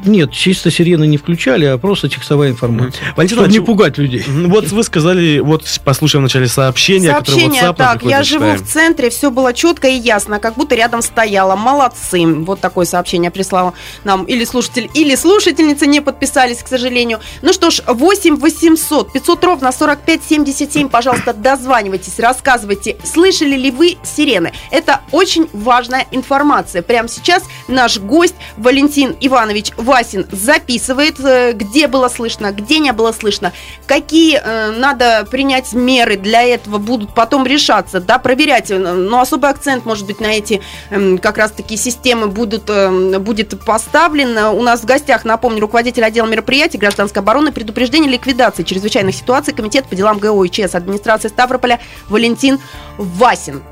Нет, 0.05 0.31
чисто 0.31 0.71
сирены 0.71 1.07
не 1.07 1.17
включали, 1.17 1.65
а 1.65 1.79
просто 1.79 2.09
текстовая 2.09 2.51
информация. 2.51 3.03
Валентин 3.17 3.39
Чтобы 3.39 3.53
не 3.53 3.61
пугать 3.61 3.99
людей. 3.99 4.25
Вот 4.29 4.67
вы 4.71 4.85
сказали, 4.85 5.41
вот 5.41 5.65
послушаем 5.85 6.23
вначале 6.23 6.47
сообщение, 6.47 7.13
которое 7.13 7.41
Сообщение, 7.41 7.63
WhatsApp 7.63 7.67
нам 7.67 7.75
так, 7.75 8.03
я 8.05 8.23
живу 8.23 8.45
читаем. 8.45 8.59
в 8.59 8.69
центре, 8.69 9.11
все 9.11 9.31
было 9.31 9.53
четко 9.53 9.89
и 9.89 9.95
ясно, 9.99 10.39
как 10.39 10.55
будто 10.55 10.75
рядом 10.75 11.03
стояла. 11.03 11.57
Молодцы. 11.57 12.25
Вот 12.27 12.61
такое 12.61 12.87
сообщение 12.87 13.31
прислала 13.31 13.75
нам 14.05 14.25
или 14.25 14.45
слушатель, 14.45 14.89
или 14.95 15.17
слушательница, 15.17 15.87
не 15.87 16.01
подписались, 16.01 16.63
к 16.63 16.69
сожалению. 16.69 17.21
Ну 17.43 17.53
что 17.53 17.71
ж, 17.71 17.83
8 17.87 18.37
800 18.37 19.13
500 19.13 19.45
ровно 19.45 19.73
45 19.73 20.21
77, 20.29 20.89
пожалуйста, 20.89 21.33
дозванивайтесь, 21.33 22.19
рассказывайте, 22.21 22.98
слышали 23.05 23.57
ли 23.57 23.71
вы 23.71 23.97
сирены. 24.03 24.53
Это 24.71 25.01
очень 25.13 25.49
важная 25.53 26.07
информация. 26.11 26.83
Прямо 26.83 27.09
сейчас 27.09 27.45
наш 27.69 27.99
гость 27.99 28.35
Валентин 28.57 29.17
Иванович 29.21 29.73
Васин 29.77 30.27
записывает, 30.31 31.19
э, 31.21 31.53
где 31.53 31.89
было 31.89 32.09
слышно, 32.09 32.53
где 32.53 32.79
не 32.79 32.93
было 32.93 33.13
слышно, 33.13 33.53
какие 33.87 34.41
э, 34.43 34.71
надо 34.73 35.27
принять 35.31 35.73
меры 35.73 36.17
для 36.17 36.43
этого 36.43 36.79
будут 36.79 37.15
потом 37.15 37.47
решаться, 37.47 38.01
да, 38.01 38.19
проверять. 38.19 38.71
Э, 38.71 38.79
Но 38.79 39.21
особый 39.21 39.51
акцент, 39.51 39.85
может 39.85 40.07
быть, 40.07 40.21
на 40.21 40.33
эти 40.33 40.61
эм, 40.91 41.19
как 41.19 41.39
раз-таки 41.39 41.77
системы 41.77 42.29
будут, 42.29 42.69
эм, 42.69 43.23
будет 43.23 43.59
поставлен. 43.65 44.37
У 44.39 44.63
нас 44.63 44.81
в 44.81 44.85
гостях, 44.85 45.25
напомню, 45.25 45.61
руководитель 45.61 46.05
отдела 46.05 46.27
мероприятий 46.27 46.79
гражданской 46.79 47.23
обороны, 47.23 47.53
предупреждения, 47.53 48.09
ликвидации 48.09 48.63
чрезвычайных 48.63 49.15
ситуаций, 49.15 49.55
комитет 49.55 49.87
по 49.87 49.95
делам 49.95 50.19
ГО 50.19 50.45
администрации 50.73 51.29
Ставрополя 51.29 51.81
Валентин 52.09 52.59
Васин. 52.99 53.63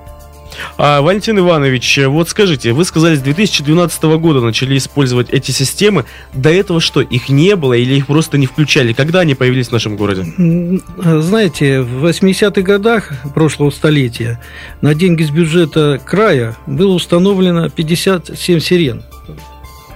А, 0.79 1.03
Валентин 1.03 1.39
Иванович, 1.39 2.01
вот 2.07 2.29
скажите, 2.31 2.73
вы 2.73 2.85
сказали, 2.85 3.17
с 3.17 3.21
2012 3.21 4.03
года 4.19 4.41
начали 4.41 4.79
использовать 4.79 5.29
эти 5.31 5.51
системы. 5.51 6.05
До 6.33 6.51
этого 6.51 6.81
что, 6.81 7.01
их 7.03 7.29
не 7.29 7.57
было 7.57 7.75
или 7.75 7.95
их 7.95 8.07
просто 8.07 8.39
не 8.39 8.47
включали? 8.47 8.93
Когда 8.95 9.21
они 9.21 9.35
появились 9.35 9.69
в 9.69 9.73
нашем 9.73 9.97
городе? 9.97 10.23
М, 10.39 10.83
Знаете, 10.97 11.83
в 11.83 12.07
80-х 12.07 12.63
годах 12.63 13.13
прошлого 13.35 13.71
столетия 13.71 14.41
на 14.81 14.95
деньги 14.95 15.25
с 15.25 15.31
бюджета 15.31 16.01
края 16.03 16.57
было 16.67 16.95
установлено 16.95 17.69
57 17.69 18.61
сирен 18.61 19.03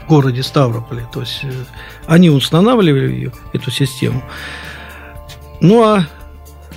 в 0.05 0.09
городе 0.09 0.43
Ставрополе. 0.43 1.07
То 1.12 1.21
есть 1.21 1.40
э, 1.45 1.53
они 2.07 2.29
устанавливали 2.31 3.11
ее, 3.12 3.33
эту 3.53 3.71
систему. 3.71 4.23
Ну 5.61 5.83
а 5.85 6.07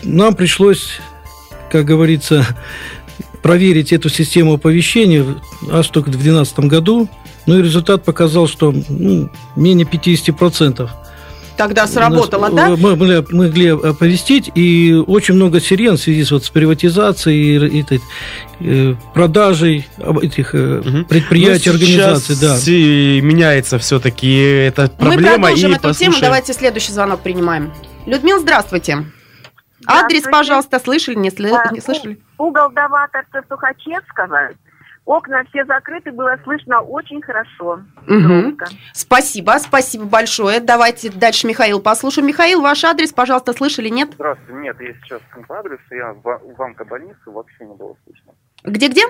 нам 0.04 0.36
пришлось, 0.36 1.00
как 1.74 1.86
говорится, 1.86 2.46
проверить 3.42 3.92
эту 3.92 4.08
систему 4.10 4.54
оповещения 4.54 5.26
аж 5.72 5.88
только 5.90 6.08
в 6.10 6.12
2012 6.12 6.60
году. 6.60 7.10
Ну 7.48 7.60
и 7.60 7.64
результат 7.64 8.06
показал, 8.06 8.48
что 8.48 8.72
ну, 8.90 9.30
менее 9.58 9.86
50% 9.86 10.88
Тогда 11.58 11.86
сработало, 11.88 12.48
нас, 12.48 12.54
да? 12.56 12.70
э, 12.70 12.76
Мы 12.78 12.96
могли, 12.96 13.24
могли 13.32 13.68
оповестить, 13.70 14.50
и 14.56 14.94
очень 15.08 15.34
много 15.36 15.60
сирен 15.60 15.98
в 15.98 16.00
связи 16.02 16.24
с, 16.24 16.32
вот, 16.32 16.46
с 16.46 16.50
приватизацией, 16.50 17.68
и, 17.68 17.82
этой, 17.82 18.02
э, 18.60 18.96
продажей 19.14 19.88
этих 20.24 20.54
Мгм. 20.54 21.06
предприятий, 21.06 21.70
Ну, 21.70 21.76
организаций. 21.76 22.36
Да. 22.42 22.56
сейчас 22.58 22.68
и 22.68 23.20
меняется 23.22 23.78
все-таки 23.78 24.34
эта 24.36 24.84
Мы 25.00 25.12
проблема. 25.12 25.40
продолжим 25.40 25.72
и 25.72 25.74
эту 25.76 25.82
тему. 25.82 25.94
послушаем. 25.94 26.22
Давайте 26.22 26.54
следующий 26.54 26.92
звонок 26.94 27.20
принимаем. 27.22 27.72
Людмила, 28.08 28.40
здравствуйте. 28.40 29.06
Адрес, 29.88 30.24
пожалуйста, 30.24 30.80
слышали, 30.80 31.16
не, 31.16 31.30
сли- 31.30 31.52
А, 31.54 31.72
не 31.74 31.80
слышали? 31.82 32.20
Угол 32.38 32.70
Даваторца 32.72 33.44
Сухачевского. 33.50 34.50
Окна 35.06 35.44
все 35.50 35.66
закрыты, 35.66 36.14
было 36.14 36.38
слышно 36.46 36.80
очень 36.80 37.22
хорошо. 37.22 37.82
Громко. 38.08 38.68
Спасибо, 38.94 39.56
спасибо 39.60 40.06
большое. 40.06 40.62
Давайте 40.62 41.10
дальше 41.12 41.46
Михаил 41.46 41.82
послушаем. 41.82 42.28
Михаил, 42.28 42.62
ваш 42.62 42.86
адрес, 42.86 43.12
пожалуйста, 43.12 43.52
слышали, 43.52 43.90
нет? 43.90 44.12
Здравствуйте. 44.14 44.54
Нет, 44.62 44.78
я 44.80 44.94
сейчас 45.04 45.22
по 45.48 45.60
адресу, 45.60 45.82
я 45.92 46.14
в, 46.14 46.24
в 46.24 46.62
онкобольнице, 46.62 47.18
вообще 47.26 47.66
не 47.66 47.74
было 47.76 47.98
слышно. 48.06 48.32
Где-где? 48.64 49.04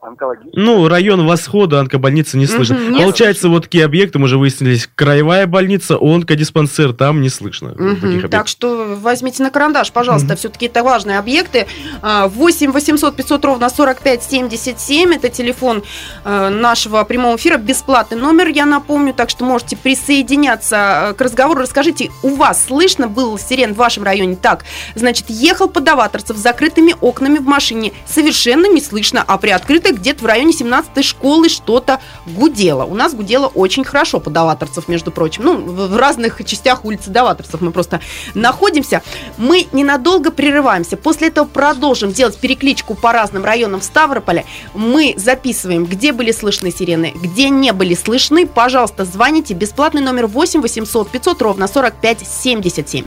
Онкологическая. 0.00 0.62
Ну, 0.62 0.88
район 0.88 1.26
восхода, 1.26 1.80
онкобольницы 1.80 2.36
не 2.36 2.46
слышно. 2.46 2.76
Мгм, 2.76 2.92
не 2.92 2.98
Получается, 3.00 3.48
вот 3.48 3.64
такие 3.64 3.84
объекты, 3.84 4.18
мы 4.18 4.24
уже 4.24 4.38
выяснились, 4.38 4.88
краевая 4.94 5.46
больница, 5.46 5.96
онкодиспансер, 6.00 6.92
там 6.92 7.20
не 7.20 7.28
слышно. 7.28 7.70
Объектов. 7.70 8.30
Так 8.30 8.48
что 8.48 8.96
возьмите 9.00 9.42
на 9.42 9.50
карандаш, 9.50 9.92
пожалуйста, 9.92 10.36
все-таки 10.36 10.66
это 10.66 10.82
важные 10.82 11.18
объекты. 11.18 11.66
А, 12.02 12.28
8 12.28 12.72
800 12.72 13.16
500 13.16 13.44
ровно 13.44 13.68
45 13.68 14.22
77, 14.22 15.14
это 15.14 15.28
телефон 15.28 15.82
э, 16.24 16.48
нашего 16.48 17.02
прямого 17.04 17.36
эфира, 17.36 17.58
бесплатный 17.58 18.18
номер, 18.18 18.48
я 18.48 18.66
напомню, 18.66 19.12
так 19.14 19.30
что 19.30 19.44
можете 19.44 19.76
присоединяться 19.76 21.10
э, 21.10 21.14
к 21.14 21.20
разговору. 21.20 21.60
Расскажите, 21.60 22.10
у 22.22 22.36
вас 22.36 22.66
слышно 22.66 23.08
был 23.08 23.38
сирен 23.38 23.74
в 23.74 23.76
вашем 23.76 24.04
районе? 24.04 24.36
Так, 24.36 24.64
значит, 24.94 25.26
ехал 25.28 25.68
подаваторцев 25.68 26.36
с 26.36 26.40
закрытыми 26.40 26.94
окнами 27.00 27.38
в 27.38 27.46
машине, 27.46 27.92
совершенно 28.06 28.66
не 28.66 28.80
слышно, 28.80 29.24
а 29.26 29.38
при 29.38 29.50
открытой 29.50 29.89
где-то 29.92 30.22
в 30.22 30.26
районе 30.26 30.52
17 30.52 31.04
школы 31.04 31.48
что-то 31.48 32.00
гудело. 32.26 32.84
У 32.84 32.94
нас 32.94 33.14
гудело 33.14 33.46
очень 33.46 33.84
хорошо 33.84 34.20
подаваторцев, 34.20 34.88
между 34.88 35.10
прочим. 35.10 35.44
Ну, 35.44 35.56
в 35.58 35.96
разных 35.96 36.40
частях 36.44 36.84
улицы 36.84 37.10
Даваторцев 37.10 37.60
мы 37.60 37.70
просто 37.70 38.00
находимся. 38.34 39.02
Мы 39.36 39.66
ненадолго 39.72 40.30
прерываемся. 40.30 40.96
После 40.96 41.28
этого 41.28 41.46
продолжим 41.46 42.12
делать 42.12 42.38
перекличку 42.38 42.94
по 42.94 43.12
разным 43.12 43.44
районам 43.44 43.82
Ставрополя. 43.82 44.44
Мы 44.74 45.14
записываем, 45.16 45.84
где 45.86 46.12
были 46.12 46.32
слышны 46.32 46.70
сирены, 46.70 47.12
где 47.14 47.48
не 47.50 47.72
были 47.72 47.94
слышны. 47.94 48.46
Пожалуйста, 48.46 49.04
звоните. 49.04 49.54
Бесплатный 49.54 50.02
номер 50.02 50.26
8 50.26 50.60
800 50.60 51.10
500 51.10 51.42
ровно 51.42 51.68
45 51.68 52.18
77. 52.26 53.04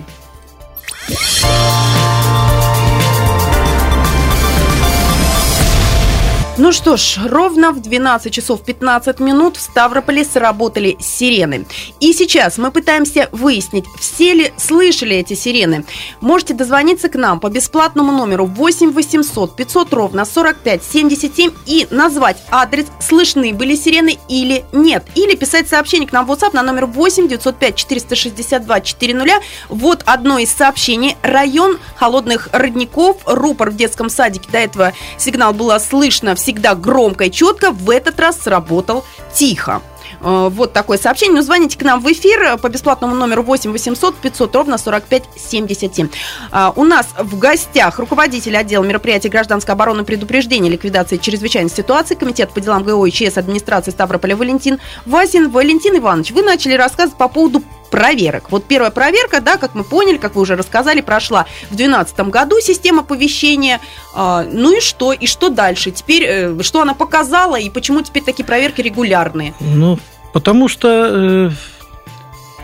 Ну 6.55 6.71
что 6.71 6.97
ж, 6.97 7.17
ровно 7.25 7.71
в 7.71 7.81
12 7.81 8.31
часов 8.31 8.63
15 8.63 9.19
минут 9.19 9.57
в 9.57 9.61
Ставрополе 9.61 10.23
сработали 10.23 10.97
сирены. 10.99 11.65
И 11.99 12.13
сейчас 12.13 12.59
мы 12.59 12.69
пытаемся 12.69 13.27
выяснить, 13.31 13.85
все 13.99 14.35
ли 14.35 14.53
слышали 14.57 15.15
эти 15.15 15.33
сирены. 15.33 15.83
Можете 16.21 16.53
дозвониться 16.53 17.09
к 17.09 17.15
нам 17.15 17.39
по 17.39 17.49
бесплатному 17.49 18.11
номеру 18.11 18.45
8 18.45 18.91
800 18.91 19.55
500 19.55 19.93
ровно 19.93 20.25
45 20.25 20.83
77 20.83 21.51
и 21.65 21.87
назвать 21.89 22.37
адрес, 22.51 22.85
слышны 22.99 23.51
были 23.51 23.73
сирены 23.73 24.19
или 24.29 24.63
нет. 24.73 25.05
Или 25.15 25.35
писать 25.35 25.67
сообщение 25.67 26.07
к 26.07 26.11
нам 26.11 26.27
в 26.27 26.31
WhatsApp 26.31 26.53
на 26.53 26.61
номер 26.61 26.85
8 26.85 27.29
905 27.29 27.75
462 27.75 28.81
400. 28.81 29.41
Вот 29.69 30.03
одно 30.05 30.37
из 30.37 30.51
сообщений. 30.51 31.17
Район 31.23 31.79
холодных 31.95 32.49
родников, 32.51 33.17
рупор 33.25 33.71
в 33.71 33.75
детском 33.75 34.11
садике. 34.11 34.51
До 34.51 34.59
этого 34.59 34.93
сигнал 35.17 35.51
было 35.55 35.79
слышно 35.79 36.35
всегда 36.43 36.75
громко 36.75 37.25
и 37.25 37.32
четко. 37.32 37.71
В 37.71 37.89
этот 37.89 38.19
раз 38.19 38.41
сработал 38.41 39.06
тихо. 39.34 39.82
Э, 40.21 40.49
Вот 40.51 40.73
такое 40.73 40.97
сообщение. 40.97 41.36
Ну, 41.38 41.41
звоните 41.41 41.77
к 41.77 41.82
нам 41.84 42.01
в 42.01 42.12
эфир 42.12 42.58
по 42.58 42.67
бесплатному 42.69 43.15
номеру 43.15 43.43
8 43.43 43.71
800 43.71 44.15
500 44.17 44.56
ровно 44.56 44.77
45 44.77 45.23
77. 45.36 46.10
А, 46.51 46.73
У 46.75 46.84
нас 46.84 47.08
в 47.17 47.39
гостях 47.39 47.99
руководитель 47.99 48.58
отдела 48.58 48.84
мероприятий 48.84 49.29
гражданской 49.29 49.73
обороны 49.73 50.03
предупреждения 50.03 50.69
ликвидации 50.69 51.17
чрезвычайной 51.17 51.69
ситуации 51.71 52.15
Комитет 52.15 52.51
по 52.51 52.60
делам 52.60 52.84
ГО 52.84 53.06
и 53.06 53.12
ЧС 53.12 53.38
администрации 53.38 53.91
Ставрополя 53.91 54.36
Валентин 54.36 54.79
Васин. 55.06 55.49
Валентин 55.49 55.97
Иванович, 55.97 56.32
вы 56.32 56.41
начали 56.41 56.73
рассказывать 56.73 57.17
по 57.17 57.29
поводу 57.29 57.63
проверок. 57.93 58.49
Вот 58.49 58.65
первая 58.65 58.89
проверка, 58.89 59.39
да, 59.39 59.58
как 59.58 59.75
мы 59.75 59.84
поняли, 59.84 60.17
как 60.17 60.34
вы 60.34 60.41
уже 60.41 60.56
рассказали, 60.56 61.01
прошла 61.01 61.45
в 61.69 61.75
2012 61.75 62.19
году 62.32 62.60
система 62.60 63.01
оповещения. 63.01 63.79
А, 64.15 64.43
ну 64.51 64.75
и 64.75 64.82
что? 64.82 65.13
И 65.13 65.27
что 65.27 65.49
дальше? 65.49 65.91
Теперь, 65.91 66.23
э, 66.23 66.63
что 66.63 66.82
она 66.82 66.95
показала 66.95 67.56
и 67.56 67.69
почему 67.69 68.01
теперь 68.01 68.23
такие 68.23 68.45
проверки 68.45 68.82
регулярные? 68.82 69.53
Ну, 69.60 69.99
потому 70.34 70.69
что 70.69 70.88
э, 70.89 71.51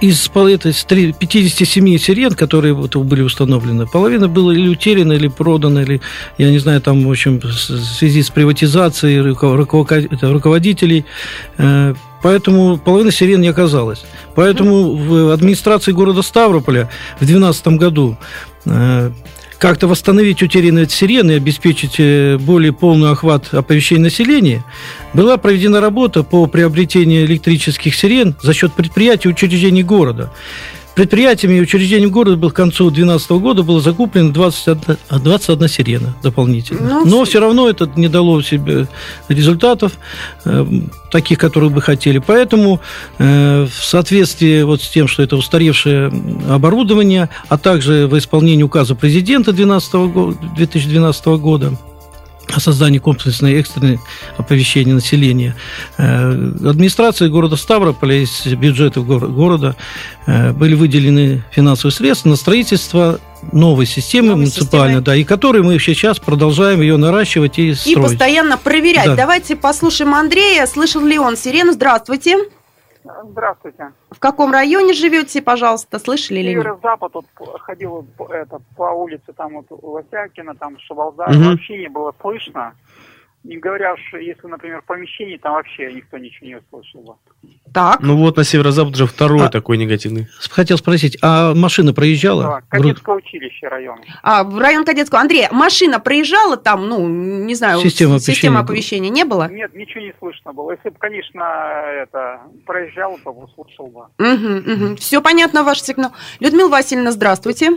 из 0.01 0.31
этой 0.33 0.73
с 0.73 0.83
три- 0.83 1.13
57 1.13 1.97
сирен, 1.99 2.31
которые 2.31 2.73
были 2.73 3.21
установлены, 3.21 3.85
половина 3.85 4.27
было 4.27 4.49
или 4.49 4.67
утеряна, 4.67 5.13
или 5.13 5.27
продана, 5.27 5.83
или, 5.83 6.01
я 6.39 6.49
не 6.49 6.57
знаю, 6.57 6.81
там, 6.81 7.05
в 7.05 7.11
общем, 7.11 7.39
в 7.39 7.53
связи 7.53 8.23
с 8.23 8.31
приватизацией 8.31 9.19
руководителей, 9.19 11.05
э, 11.59 11.93
поэтому 12.21 12.77
половина 12.77 13.11
сирен 13.11 13.41
не 13.41 13.47
оказалась. 13.47 14.03
Поэтому 14.35 14.95
в 14.95 15.33
администрации 15.33 15.91
города 15.91 16.21
Ставрополя 16.21 16.89
в 17.15 17.25
2012 17.25 17.67
году 17.67 18.17
э, 18.65 19.11
как-то 19.59 19.87
восстановить 19.87 20.41
утерянные 20.41 20.87
сирены 20.87 21.31
и 21.31 21.35
обеспечить 21.35 21.95
э, 21.99 22.37
более 22.37 22.71
полный 22.71 23.11
охват 23.11 23.53
оповещения 23.53 24.03
населения, 24.03 24.63
была 25.13 25.37
проведена 25.37 25.81
работа 25.81 26.23
по 26.23 26.47
приобретению 26.47 27.25
электрических 27.25 27.93
сирен 27.93 28.35
за 28.41 28.53
счет 28.53 28.73
предприятий 28.73 29.27
и 29.27 29.31
учреждений 29.31 29.83
города. 29.83 30.31
Предприятиями 30.99 31.55
и 31.55 31.61
учреждениями 31.61 32.11
города 32.11 32.35
был 32.35 32.51
к 32.51 32.55
концу 32.55 32.89
2012 32.89 33.31
года 33.31 33.63
было 33.63 33.79
закуплено 33.79 34.33
21, 34.33 34.97
21 35.09 35.67
сирена 35.69 36.13
дополнительно. 36.21 36.81
Ну, 37.05 37.05
Но 37.05 37.23
все 37.23 37.39
равно 37.39 37.69
это 37.69 37.89
не 37.95 38.09
дало 38.09 38.41
себе 38.41 38.85
результатов, 39.29 39.93
э, 40.43 40.65
таких, 41.09 41.37
которых 41.39 41.71
бы 41.71 41.81
хотели. 41.81 42.17
Поэтому 42.17 42.81
э, 43.17 43.65
в 43.71 43.81
соответствии 43.81 44.63
вот 44.63 44.81
с 44.81 44.89
тем, 44.89 45.07
что 45.07 45.23
это 45.23 45.37
устаревшее 45.37 46.11
оборудование, 46.49 47.29
а 47.47 47.57
также 47.57 48.05
в 48.05 48.17
исполнении 48.17 48.63
указа 48.63 48.93
президента 48.93 49.53
12 49.53 49.93
го- 49.93 50.35
2012 50.57 51.25
года, 51.37 51.77
о 52.55 52.59
создании 52.59 52.99
комплексной 52.99 53.53
экстренной 53.59 53.99
оповещения 54.37 54.93
населения. 54.93 55.55
Э, 55.97 56.31
Администрации 56.65 57.27
города 57.27 57.55
Ставрополя 57.55 58.23
из 58.23 58.45
бюджета 58.45 59.01
гор- 59.01 59.27
города 59.27 59.75
э, 60.25 60.51
были 60.53 60.73
выделены 60.75 61.43
финансовые 61.51 61.93
средства 61.93 62.29
на 62.29 62.35
строительство 62.35 63.19
новой 63.51 63.85
системы 63.85 64.29
Новой 64.29 64.39
муниципальной, 64.41 64.87
системы. 64.95 65.01
да, 65.05 65.15
и 65.15 65.23
которой 65.23 65.61
мы 65.63 65.79
сейчас 65.79 66.19
продолжаем 66.19 66.81
ее 66.81 66.97
наращивать 66.97 67.57
и 67.59 67.69
И 67.69 67.73
строить. 67.75 67.97
постоянно 68.09 68.57
проверять. 68.57 69.05
Да. 69.05 69.15
Давайте 69.15 69.55
послушаем 69.55 70.13
Андрея. 70.13 70.65
Слышал 70.65 71.01
ли 71.05 71.17
он 71.17 71.37
сирену? 71.37 71.71
Здравствуйте. 71.73 72.37
Здравствуйте. 73.03 73.93
В 74.11 74.19
каком 74.19 74.51
районе 74.51 74.93
живете, 74.93 75.41
пожалуйста? 75.41 75.99
Слышали 75.99 76.39
или 76.39 76.49
нет? 76.53 76.63
Северо-запад, 76.63 77.13
вот 77.13 77.25
ходил 77.61 78.05
по- 78.17 78.31
это, 78.33 78.59
по 78.75 78.91
улице, 78.91 79.31
там 79.33 79.53
вот 79.53 79.65
Лосякина, 79.69 80.55
там 80.55 80.77
Шабалда, 80.79 81.27
Мгм. 81.29 81.51
вообще 81.51 81.77
не 81.79 81.89
было 81.89 82.13
слышно. 82.21 82.75
Не 83.43 83.57
говоря 83.57 83.93
уж, 83.93 84.01
если, 84.15 84.47
например, 84.47 84.81
в 84.81 84.85
помещении, 84.85 85.37
там 85.37 85.53
вообще 85.53 85.93
никто 85.93 86.17
ничего 86.17 86.47
не 86.47 86.55
услышал 86.57 87.01
бы. 87.01 87.15
Так. 87.73 87.99
Ну 88.01 88.17
вот 88.17 88.37
на 88.37 88.43
северо-запад 88.43 88.95
уже 88.95 89.05
второй 89.05 89.45
А- 89.45 89.49
такой 89.49 89.77
негативный. 89.77 90.27
Хотел 90.49 90.77
спросить, 90.77 91.17
а 91.21 91.53
машина 91.53 91.93
проезжала? 91.93 92.43
Да, 92.43 92.61
Кадетское 92.69 93.15
училище 93.15 93.67
район. 93.67 93.99
А, 94.23 94.43
в 94.43 94.57
район 94.57 94.85
Кадетского. 94.85 95.21
Андрей, 95.21 95.47
машина 95.51 95.99
проезжала 95.99 96.57
там, 96.57 96.87
ну, 96.87 97.07
не 97.07 97.55
знаю, 97.55 97.79
Система 97.81 98.19
с- 98.19 98.23
система 98.25 98.59
оповещения 98.59 99.09
оповещения 99.09 99.09
не 99.09 99.23
было? 99.25 99.49
Нет, 99.49 99.73
ничего 99.75 100.01
не 100.01 100.13
слышно 100.19 100.53
было. 100.53 100.71
Если 100.71 100.89
бы, 100.89 100.95
конечно, 100.99 101.43
это 102.03 102.41
проезжал, 102.65 103.19
то 103.23 103.33
бы 103.33 103.43
услышал 103.45 103.87
бы. 103.87 104.95
Все 104.97 105.21
понятно, 105.21 105.63
ваш 105.63 105.81
сигнал. 105.81 106.11
Людмила 106.39 106.69
Васильевна, 106.69 107.11
здравствуйте. 107.11 107.71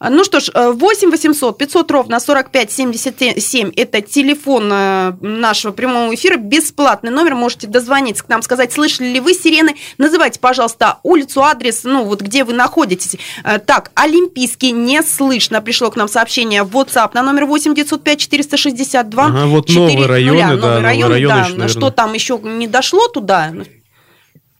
Ну 0.00 0.24
что 0.24 0.40
ж, 0.40 0.50
э, 0.54 0.72
8 0.72 1.10
800 1.10 1.56
500 1.56 1.90
ровно 1.90 2.18
45 2.20 2.70
77 2.70 3.70
это 3.76 4.00
телефон 4.00 4.70
э, 4.72 5.12
нашего 5.20 5.72
прямого 5.72 6.14
эфира, 6.14 6.36
бесплатный 6.36 7.10
номер, 7.10 7.34
можете 7.34 7.66
дозвониться 7.68 8.24
к 8.24 8.28
нам, 8.28 8.42
сказать, 8.42 8.72
слышали 8.84 9.08
ли 9.08 9.20
вы 9.20 9.32
сирены, 9.32 9.74
называйте, 9.96 10.38
пожалуйста, 10.40 10.98
улицу, 11.02 11.42
адрес, 11.42 11.84
ну 11.84 12.04
вот 12.04 12.20
где 12.20 12.44
вы 12.44 12.52
находитесь. 12.52 13.16
Э, 13.42 13.58
Так, 13.58 13.90
Олимпийский 13.94 14.72
не 14.72 15.02
слышно, 15.02 15.62
пришло 15.62 15.90
к 15.90 15.96
нам 15.96 16.06
сообщение 16.08 16.62
в 16.64 16.76
WhatsApp 16.76 17.10
на 17.14 17.22
номер 17.22 17.46
8 17.46 17.74
905 17.74 18.18
462 18.20 19.24
Ага, 19.24 19.46
вот 19.46 19.68
новые 19.70 19.92
400. 19.92 20.08
районы, 20.08 20.38
да, 20.38 20.46
новые 20.48 20.58
новые 20.60 20.82
районы, 20.82 21.14
районы 21.14 21.56
да. 21.56 21.64
еще. 21.64 21.68
Что 21.68 21.90
там 21.90 22.12
еще 22.12 22.38
не 22.42 22.68
дошло 22.68 23.08
туда? 23.08 23.52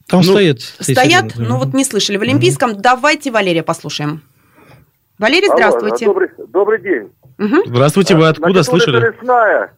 Там 0.07 0.21
Ну, 0.21 0.23
стоят. 0.23 0.61
Стоят, 0.61 1.31
сирены. 1.33 1.47
но 1.49 1.57
вот 1.59 1.73
не 1.73 1.83
слышали. 1.85 2.17
В 2.17 2.21
Олимпийском 2.23 2.79
давайте 2.81 3.31
Валерия 3.31 3.63
послушаем. 3.63 4.21
Валерий, 5.19 5.47
здравствуйте. 5.53 6.05
добрый, 6.05 6.29
добрый 6.47 6.81
день. 6.81 7.09
Мгм. 7.37 7.61
Здравствуйте, 7.67 8.15
вы 8.15 8.27
откуда 8.27 8.63
Значит, 8.63 8.69
слышали? 8.69 9.11
Лесная, 9.11 9.73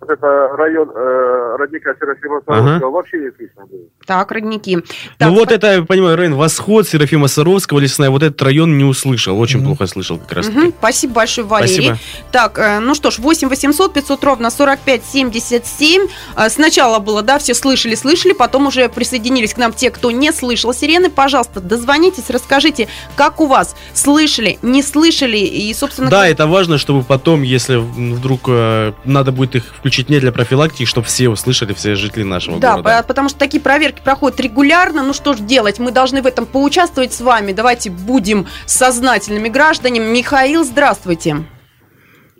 вот 0.00 0.10
это 0.10 0.48
район 0.56 0.90
э, 0.94 1.56
родника 1.58 1.94
Серафима 1.98 2.40
Саровского, 2.46 2.76
Ага. 2.76 2.86
вообще 2.88 3.18
не 3.18 3.30
слышно 3.36 3.64
было. 3.66 3.80
Так, 4.06 4.30
родники. 4.30 4.76
Так, 5.18 5.28
Ну 5.30 5.34
вот 5.36 5.48
спа- 5.50 5.54
это, 5.54 5.72
я 5.76 5.82
понимаю, 5.82 6.16
район 6.16 6.34
Восход, 6.34 6.86
Серафима 6.86 7.28
Саровского, 7.28 7.78
Лесная, 7.78 8.10
вот 8.10 8.22
этот 8.22 8.40
район 8.42 8.76
не 8.76 8.84
услышал, 8.84 9.38
очень 9.40 9.58
Мгм. 9.60 9.68
плохо 9.68 9.86
слышал 9.86 10.18
как 10.18 10.32
раз. 10.32 10.48
Мгм, 10.48 10.74
Спасибо 10.78 11.14
большое, 11.14 11.46
Валерий. 11.46 11.74
Спасибо. 11.86 11.98
Так, 12.32 12.58
э, 12.58 12.80
ну 12.80 12.94
что 12.94 13.10
ж, 13.10 13.18
8 13.18 13.48
800 13.48 13.92
500 13.94 14.22
ровно 14.24 14.50
45 14.50 15.02
77. 15.04 16.06
Э, 16.36 16.48
Сначала 16.50 16.98
было, 16.98 17.22
да, 17.22 17.38
все 17.38 17.54
слышали, 17.54 17.94
слышали, 17.94 18.32
потом 18.34 18.66
уже 18.66 18.88
присоединились 18.90 19.54
к 19.54 19.58
нам 19.58 19.72
те, 19.72 19.90
кто 19.90 20.10
не 20.10 20.32
слышал 20.32 20.74
сирены. 20.74 21.08
Пожалуйста, 21.10 21.60
дозвонитесь, 21.60 22.28
расскажите, 22.30 22.88
как 23.16 23.40
у 23.40 23.46
вас, 23.46 23.74
слышали, 23.94 24.58
не 24.62 24.82
слышали, 24.82 25.38
и, 25.38 25.72
собственно... 25.72 26.10
Да, 26.10 26.22
как- 26.22 26.30
это 26.32 26.46
важно, 26.46 26.76
чтобы 26.78 27.02
потом, 27.04 27.42
если 27.42 27.76
вдруг 27.76 28.42
э, 28.48 28.92
надо 29.04 29.32
будет 29.32 29.54
их 29.56 29.61
их 29.62 29.74
включить 29.74 30.08
не 30.08 30.20
для 30.20 30.32
профилактики, 30.32 30.84
чтобы 30.84 31.06
все 31.06 31.28
услышали, 31.28 31.72
все 31.72 31.94
жители 31.94 32.22
нашего 32.24 32.58
Да, 32.60 32.72
города. 32.72 33.02
по- 33.02 33.08
потому 33.08 33.28
что 33.28 33.38
такие 33.38 33.60
проверки 33.62 34.00
проходят 34.02 34.38
регулярно. 34.40 35.02
Ну 35.02 35.12
что 35.12 35.32
ж 35.34 35.38
делать? 35.40 35.78
Мы 35.78 35.90
должны 35.90 36.22
в 36.22 36.26
этом 36.26 36.46
поучаствовать 36.46 37.12
с 37.12 37.20
вами. 37.20 37.52
Давайте 37.52 37.90
будем 37.90 38.46
сознательными 38.66 39.48
гражданами. 39.48 39.98
Михаил, 40.12 40.64
здравствуйте. 40.64 41.36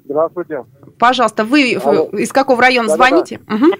Здравствуйте. 0.05 0.65
Пожалуйста, 0.99 1.45
вы 1.45 1.75
Алло. 1.83 2.05
из 2.11 2.33
какого 2.33 2.61
района 2.61 2.89
Да-да-да. 2.89 3.09
звоните? 3.09 3.41
Мгм. 3.47 3.73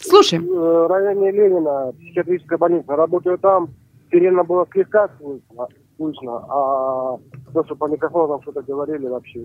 Слушаем. 0.00 0.46
В 0.46 0.88
районе 0.88 1.30
Ленина, 1.32 1.92
психиатрическая 1.98 2.58
больница. 2.58 2.94
Работаю 2.96 3.38
там. 3.38 3.68
Сирена 4.10 4.44
было 4.44 4.66
слегка 4.72 5.08
слышно, 5.18 5.66
слышно, 5.96 6.36
а 6.48 7.18
то, 7.52 7.64
что 7.64 7.76
по 7.76 7.88
микрофону 7.88 8.28
там 8.28 8.42
что-то 8.42 8.62
говорили, 8.62 9.06
вообще. 9.06 9.42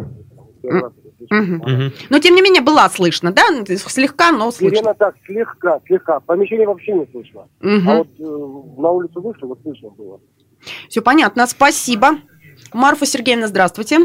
Но 2.09 2.19
тем 2.19 2.35
не 2.35 2.41
менее 2.41 2.61
была 2.61 2.89
слышно, 2.89 3.31
да? 3.31 3.43
Слегка, 3.77 4.31
но 4.31 4.51
слышно. 4.51 4.77
Сирена 4.77 4.93
так, 4.93 5.15
слегка, 5.25 5.79
слегка. 5.85 6.19
Помещение 6.19 6.67
вообще 6.67 6.93
не 6.93 7.07
слышно. 7.11 7.47
А 7.61 7.97
вот 7.97 8.07
э, 8.19 8.81
на 8.81 8.89
улицу 8.91 9.21
вышли, 9.21 9.45
вот 9.45 9.59
слышно 9.63 9.89
было. 9.89 10.19
Все 10.89 11.01
понятно, 11.01 11.47
спасибо. 11.47 12.17
Марфа 12.73 13.05
Сергеевна, 13.05 13.47
здравствуйте. 13.47 13.99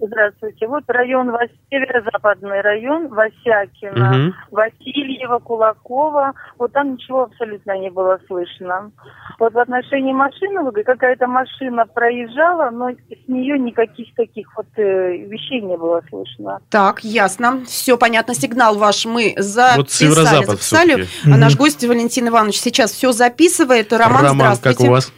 Здравствуйте. 0.00 0.66
Вот 0.66 0.84
район, 0.88 1.30
Вас- 1.30 1.50
северо-западный 1.70 2.60
район, 2.60 3.08
Васякина, 3.08 4.12
Мгм. 4.12 4.34
Васильева, 4.50 5.38
Кулакова. 5.38 6.32
Вот 6.58 6.72
там 6.72 6.92
ничего 6.92 7.22
абсолютно 7.24 7.76
не 7.78 7.90
было 7.90 8.18
слышно. 8.28 8.90
Вот 9.38 9.52
в 9.54 9.58
отношении 9.58 10.12
машины, 10.12 10.62
вы 10.62 10.82
какая-то 10.84 11.26
машина 11.26 11.84
проезжала, 11.86 12.70
но 12.70 12.90
с 12.90 13.28
нее 13.28 13.58
никаких 13.58 14.14
таких 14.14 14.48
вот 14.56 14.66
э, 14.76 15.16
вещей 15.26 15.60
не 15.60 15.76
было 15.76 16.00
слышно. 16.08 16.60
Так, 16.70 17.00
ясно. 17.02 17.64
Все 17.66 17.96
понятно. 17.98 18.34
Сигнал 18.34 18.76
ваш 18.76 19.04
мы 19.04 19.34
записали. 19.36 19.76
Вот 19.78 19.90
северо-запад 19.90 20.50
записали. 20.50 21.06
А 21.24 21.28
Мгм. 21.28 21.40
наш 21.40 21.56
гость 21.56 21.84
Валентин 21.84 22.28
Иванович 22.28 22.60
сейчас 22.60 22.92
все 22.92 23.12
записывает. 23.12 23.92
Роман, 23.92 24.24
Роман, 24.24 24.34
здравствуйте. 24.54 24.78
как 24.78 24.88
у 24.88 24.90
вас? 24.92 25.12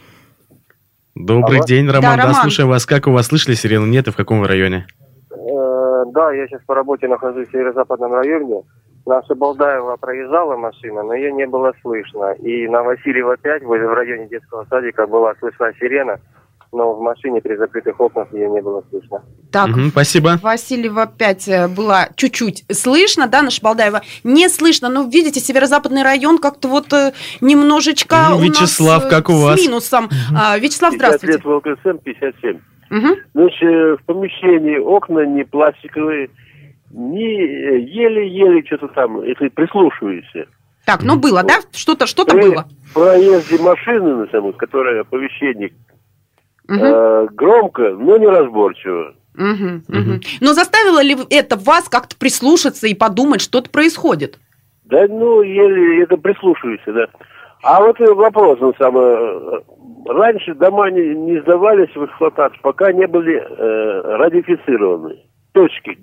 Добрый 1.26 1.59
Алло. 1.59 1.66
день, 1.66 1.87
Роман. 1.88 2.02
Да, 2.02 2.16
Да, 2.16 2.22
Роман. 2.22 2.35
слушаем 2.42 2.68
вас. 2.68 2.87
Как 2.87 3.06
у 3.06 3.12
вас 3.12 3.26
слышали 3.26 3.54
сирену? 3.54 3.87
Нет, 3.87 4.09
и 4.09 4.11
в 4.11 4.16
каком 4.16 4.40
вы 4.40 4.48
районе? 4.48 4.87
Э, 5.30 6.04
да, 6.12 6.33
я 6.33 6.46
сейчас 6.46 6.62
по 6.66 6.74
работе 6.74 7.09
нахожусь 7.09 7.48
в 7.48 7.52
северо-западном 7.52 8.12
районе. 8.14 8.62
Наша 9.06 9.35
Балдаева 9.35 9.96
проезжала 9.96 10.56
машина, 10.56 11.02
но 11.02 11.14
ее 11.14 11.33
не 11.33 11.46
было 11.46 11.72
слышно. 11.83 12.33
И 12.33 12.68
на 12.68 12.83
Васильева 12.83 13.37
5, 13.37 13.62
в 13.64 13.94
районе 13.94 14.28
детского 14.28 14.64
садика, 14.68 15.06
была 15.06 15.35
слышна 15.40 15.72
сирена, 15.78 16.20
но 16.72 16.94
в 16.94 17.00
машине 17.00 17.40
при 17.40 17.56
закрытых 17.56 17.98
окнах 18.00 18.33
ее 18.33 18.48
не 18.48 18.61
было 18.62 18.85
слышно. 18.90 19.22
Так, 19.50 19.68
Мгм, 19.68 19.90
спасибо. 19.90 20.38
Васильева 20.42 21.06
5 21.06 21.48
э, 21.48 21.68
была 21.68 22.09
чуть-чуть 22.14 22.64
слышно, 22.70 23.26
да, 23.26 23.42
наша 23.42 23.61
Балдаева? 23.62 24.02
Не 24.22 24.48
слышно, 24.48 24.88
но 24.88 25.02
видите, 25.02 25.40
северо-западный 25.40 26.02
район 26.02 26.38
как-то 26.38 26.68
вот 26.68 26.92
э, 26.92 27.12
немножечко 27.40 28.16
Ну, 28.30 28.37
у 28.37 28.40
нас, 28.40 28.48
Вячеслав, 28.48 29.06
э, 29.06 29.11
как 29.11 29.28
у 29.28 29.33
с 29.33 29.42
вас? 29.42 29.61
минусом. 29.61 30.09
А, 30.37 30.56
Вячеслав, 30.59 30.92
50 30.92 30.94
здравствуйте. 31.20 31.33
лет 31.35 31.44
в 31.44 31.50
ЛКСМ, 31.50 31.98
57. 32.04 32.59
Мгм. 32.90 33.14
Значит, 33.35 34.00
в 34.00 34.04
помещении 34.06 34.78
окна 34.78 35.26
не 35.26 35.44
пластиковые, 35.44 36.30
не 36.90 37.40
э, 37.40 37.80
еле-еле 37.80 38.64
что-то 38.66 38.88
там, 38.88 39.22
если 39.24 39.48
прислушиваешься. 39.48 40.46
Так, 40.87 41.02
ну 41.02 41.16
было, 41.16 41.42
да? 41.42 41.54
Что-то 41.72 42.06
что-то 42.06 42.37
было. 42.37 42.66
проезде 42.94 43.59
машины, 43.59 44.16
на 44.16 44.26
самом, 44.28 44.52
которая 44.54 45.02
оповещение, 45.02 45.72
Мгм. 46.70 46.85
э, 46.85 47.26
громко, 47.33 47.90
но 47.90 48.16
неразборчиво. 48.16 49.14
Мгм, 49.35 49.83
мгм. 49.88 50.20
Но 50.40 50.52
заставило 50.52 51.02
ли 51.02 51.16
это 51.30 51.56
вас 51.56 51.88
как-то 51.88 52.16
прислушаться 52.16 52.87
и 52.87 52.94
подумать, 52.94 53.40
что-то 53.40 53.70
происходит? 53.70 54.38
Да, 54.85 55.06
ну, 55.09 55.42
еле 55.42 56.04
это 56.04 56.16
прислушиваешься, 56.16 56.92
да. 56.92 57.06
А 57.62 57.80
вот 57.80 57.98
вопрос, 57.98 58.59
ну, 58.61 58.72
самое, 58.78 59.16
э, 59.16 59.61
раньше 60.06 60.54
дома 60.54 60.90
не, 60.90 61.14
не 61.14 61.40
сдавались 61.40 61.94
в 61.94 62.04
эксплуатацию, 62.04 62.61
пока 62.62 62.92
не 62.92 63.06
были 63.06 63.35
э, 63.35 64.00
радиофицированы. 64.16 65.18
Точки. 65.52 65.98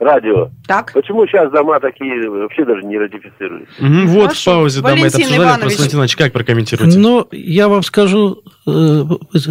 Радио. 0.00 0.48
Так. 0.66 0.92
Почему 0.94 1.26
сейчас 1.26 1.52
дома 1.52 1.78
такие 1.78 2.28
вообще 2.30 2.64
даже 2.64 2.82
не 2.84 2.96
радиофицируются? 2.96 3.74
Мгм, 3.80 4.06
вот 4.06 4.22
Хорошо. 4.22 4.40
в 4.40 4.54
паузе, 4.54 4.80
да, 4.80 4.96
мы 4.96 5.06
это 5.06 5.18
обсуждали. 5.18 5.36
Иванович. 5.36 5.60
Просто, 5.60 5.78
Валентин 5.78 5.96
Иванович, 5.98 6.16
как 6.16 6.32
прокомментируете? 6.32 6.98
Но 6.98 7.28
я 7.32 7.68
вам 7.68 7.82
скажу, 7.82 8.42
э, 8.66 9.04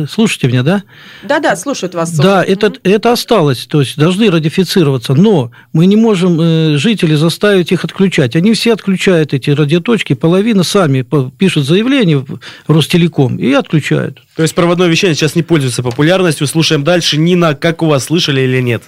слушайте 0.10 0.48
меня, 0.48 0.64
да? 0.64 0.84
Да-да, 1.22 1.56
слушают 1.56 1.94
вас. 1.94 2.18
Да, 2.18 2.44
это, 2.44 2.74
это 2.84 3.12
осталось, 3.12 3.68
то 3.68 3.80
есть 3.82 3.96
должны 4.00 4.32
радифицироваться, 4.32 5.14
но 5.14 5.52
мы 5.72 5.86
не 5.86 5.96
можем 5.96 6.42
э, 6.42 6.78
жителей 6.78 7.16
заставить 7.16 7.72
их 7.72 7.86
отключать. 7.86 8.36
Они 8.36 8.54
все 8.54 8.74
отключают 8.74 9.36
эти 9.36 9.52
радиоточки, 9.52 10.14
половина 10.14 10.64
сами 10.64 11.06
пишут 11.38 11.66
заявление 11.66 12.18
в 12.18 12.40
Ростелеком 12.68 13.38
и 13.38 13.54
отключают. 13.54 14.24
То 14.36 14.42
есть 14.42 14.56
проводное 14.56 14.88
вещание 14.88 15.14
сейчас 15.14 15.36
не 15.36 15.44
пользуется 15.44 15.84
популярностью. 15.84 16.48
Слушаем 16.48 16.84
дальше. 16.84 17.20
Нина, 17.20 17.54
как 17.54 17.84
у 17.84 17.86
вас, 17.86 18.06
слышали 18.06 18.42
или 18.42 18.62
нет? 18.62 18.82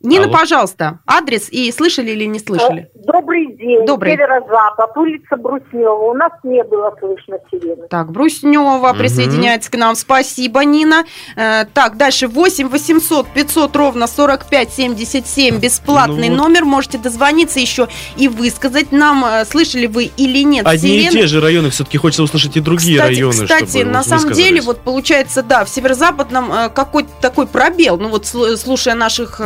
Нина, 0.00 0.24
Алло. 0.26 0.32
пожалуйста, 0.32 1.00
адрес 1.08 1.48
и 1.50 1.72
слышали 1.72 2.12
или 2.12 2.24
не 2.24 2.38
слышали? 2.38 2.88
Добрый 2.94 3.46
день. 3.56 3.84
Добрый. 3.84 4.12
Северо-запад, 4.12 4.96
улица 4.96 5.36
Бруснева. 5.36 6.10
У 6.10 6.14
нас 6.14 6.30
не 6.44 6.62
было 6.62 6.94
слышно 7.00 7.38
сирены. 7.50 7.88
Так, 7.90 8.12
Бруснева 8.12 8.78
Мгм. 8.90 8.98
присоединяется 8.98 9.68
к 9.72 9.74
нам. 9.76 9.96
Спасибо, 9.96 10.64
Нина. 10.64 11.04
Э, 11.36 11.64
так, 11.74 11.96
дальше 11.96 12.28
8 12.28 12.68
800 12.68 13.26
500 13.34 13.74
ровно 13.74 14.06
45 14.06 14.72
77. 14.72 15.58
Бесплатный 15.58 16.28
Ну 16.28 16.36
вот. 16.36 16.42
номер. 16.44 16.64
Можете 16.64 16.98
дозвониться 16.98 17.58
еще 17.58 17.88
и 18.16 18.28
высказать 18.28 18.92
нам, 18.92 19.24
э, 19.24 19.44
слышали 19.46 19.86
вы 19.86 20.04
или 20.16 20.44
нет 20.44 20.64
Одни 20.64 20.96
и 20.96 21.00
сирены. 21.08 21.22
те 21.22 21.26
же 21.26 21.40
районы, 21.40 21.70
все-таки 21.70 21.98
хочется 21.98 22.22
услышать 22.22 22.56
и 22.56 22.60
другие 22.60 22.98
кстати, 22.98 23.14
районы, 23.14 23.32
кстати, 23.32 23.68
чтобы 23.78 23.84
на 23.90 24.04
самом 24.04 24.32
деле, 24.32 24.60
вот 24.60 24.78
получается, 24.82 25.42
да, 25.42 25.64
в 25.64 25.68
северо-западном 25.68 26.52
э, 26.52 26.68
какой-то 26.68 27.10
такой 27.20 27.48
пробел. 27.48 27.96
Ну 27.98 28.10
вот 28.10 28.22
сл- 28.26 28.56
слушая 28.56 28.94
наших 28.94 29.40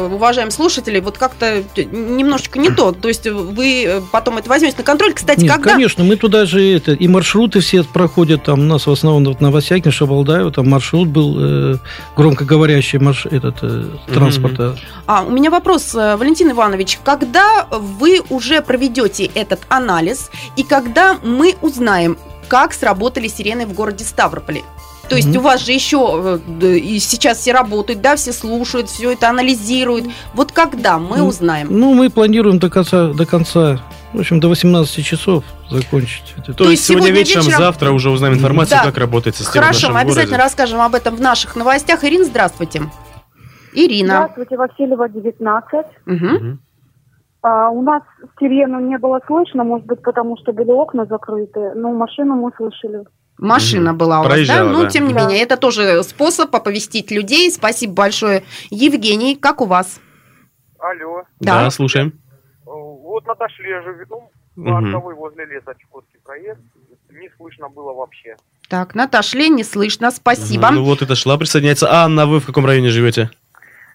уважаемых 0.00 0.52
слушателей, 0.52 1.00
вот 1.00 1.18
как-то 1.18 1.62
немножечко 1.76 2.58
не 2.58 2.70
то. 2.70 2.92
То 2.92 3.08
есть 3.08 3.26
вы 3.26 3.84
э, 3.84 4.00
потом 4.10 4.38
это 4.38 4.48
возьмете 4.48 4.76
на 4.78 4.84
контроль. 4.84 5.14
Кстати, 5.14 5.40
Нет, 5.40 5.52
когда... 5.52 5.72
конечно, 5.72 6.04
мы 6.04 6.16
туда 6.16 6.46
же 6.46 6.62
это, 6.62 6.92
и 6.92 7.08
маршруты 7.08 7.60
все 7.60 7.84
проходят, 7.84 8.44
там 8.44 8.60
у 8.60 8.64
нас 8.64 8.86
в 8.86 8.90
основном 8.90 9.24
вот 9.24 9.40
Новосякин, 9.40 9.90
Шабалдаева, 9.90 10.52
там 10.52 10.68
маршрут 10.68 11.08
был 11.08 11.36
э, 11.38 11.76
громкоговорящий 12.16 12.98
марш, 12.98 13.26
этот 13.26 13.56
э, 13.62 13.84
транспорта. 14.12 14.76
А, 15.06 15.22
у 15.22 15.30
меня 15.30 15.50
вопрос, 15.50 15.94
э, 15.94 16.16
Валентин 16.16 16.50
Иванович, 16.50 16.98
когда 17.04 17.66
вы 17.70 18.20
уже 18.30 18.60
проведете 18.62 19.30
этот 19.34 19.60
анализ 19.68 20.30
и 20.56 20.62
когда 20.62 21.18
мы 21.22 21.56
узнаем, 21.60 22.16
как 22.48 22.74
сработали 22.74 23.28
сирены 23.28 23.66
в 23.66 23.72
городе 23.72 24.04
Ставрополе? 24.04 24.62
То 25.12 25.16
есть 25.16 25.28
Мгм. 25.28 25.36
у 25.36 25.40
вас 25.42 25.60
же 25.60 25.72
еще 25.72 26.38
э, 26.62 26.66
и 26.78 26.98
сейчас 26.98 27.36
все 27.36 27.52
работают, 27.52 28.00
да, 28.00 28.16
все 28.16 28.32
слушают, 28.32 28.88
все 28.88 29.12
это 29.12 29.28
анализируют. 29.28 30.06
Вот 30.32 30.52
когда 30.52 30.98
мы 30.98 31.18
Ну, 31.18 31.26
узнаем? 31.26 31.66
Ну, 31.70 31.92
мы 31.92 32.08
планируем 32.08 32.58
до 32.58 32.70
конца, 32.70 33.08
до 33.12 33.26
конца, 33.26 33.78
в 34.14 34.20
общем, 34.20 34.40
до 34.40 34.48
18 34.48 35.04
часов 35.04 35.44
закончить. 35.70 36.34
это. 36.38 36.54
То, 36.54 36.70
есть 36.70 36.82
сегодня, 36.86 37.10
вечером, 37.10 37.42
завтра 37.44 37.90
уже 37.92 38.08
узнаем 38.08 38.32
информацию, 38.36 38.78
Да. 38.82 38.86
как 38.86 38.96
работает 38.96 39.36
система 39.36 39.66
Хорошо, 39.66 39.88
в 39.88 39.92
мы 39.92 40.00
обязательно 40.00 40.38
городе. 40.38 40.44
расскажем 40.44 40.80
об 40.80 40.94
этом 40.94 41.14
в 41.14 41.20
наших 41.20 41.56
новостях. 41.56 42.04
Ирина, 42.04 42.24
здравствуйте. 42.24 42.80
Ирина. 43.74 44.14
Здравствуйте, 44.32 44.56
Васильева, 44.56 45.10
19. 45.10 45.86
Мгм. 46.06 46.58
А, 47.42 47.68
у 47.68 47.82
нас 47.82 48.02
сирену 48.40 48.80
не 48.80 48.96
было 48.96 49.20
слышно, 49.26 49.62
может 49.64 49.86
быть, 49.86 50.00
потому 50.02 50.38
что 50.38 50.52
были 50.54 50.70
окна 50.70 51.04
закрыты, 51.04 51.72
но 51.74 51.92
машину 51.92 52.36
мы 52.36 52.50
слышали. 52.56 53.00
Машина 53.42 53.92
была 53.92 54.20
у 54.20 54.24
вас, 54.24 54.46
да? 54.46 54.64
Ну, 54.64 54.82
да. 54.84 54.88
тем 54.88 55.08
не 55.08 55.14
Да. 55.14 55.20
менее, 55.26 55.42
это 55.42 55.56
тоже 55.56 56.02
способ 56.04 56.54
оповестить 56.54 57.10
людей. 57.10 57.50
Спасибо 57.50 57.92
большое. 57.94 58.44
Евгений, 58.70 59.34
как 59.36 59.60
у 59.60 59.64
вас? 59.66 60.00
Алло. 60.78 61.22
Да, 61.40 61.64
Да. 61.64 61.70
слушаем. 61.70 62.12
Э, 62.66 62.70
Вот 62.70 63.26
на 63.26 63.34
Ташле 63.34 63.80
Мгм. 64.56 64.70
на 64.70 64.78
Арковой 64.78 65.14
возле 65.14 65.44
леса 65.46 65.74
Чукотский 65.78 66.20
проезд. 66.24 66.60
Не 67.10 67.28
слышно 67.36 67.68
было 67.68 67.92
вообще. 67.92 68.36
Так, 68.68 68.94
Наташа, 68.94 69.36
Лень, 69.38 69.54
не 69.56 69.64
слышно. 69.64 70.10
Спасибо. 70.10 70.70
Ну 70.70 70.84
вот 70.84 71.02
это 71.02 71.14
шла 71.14 71.36
присоединяется. 71.36 71.90
Анна, 71.92 72.26
вы 72.26 72.40
в 72.40 72.46
каком 72.46 72.64
районе 72.64 72.88
живете? 72.90 73.30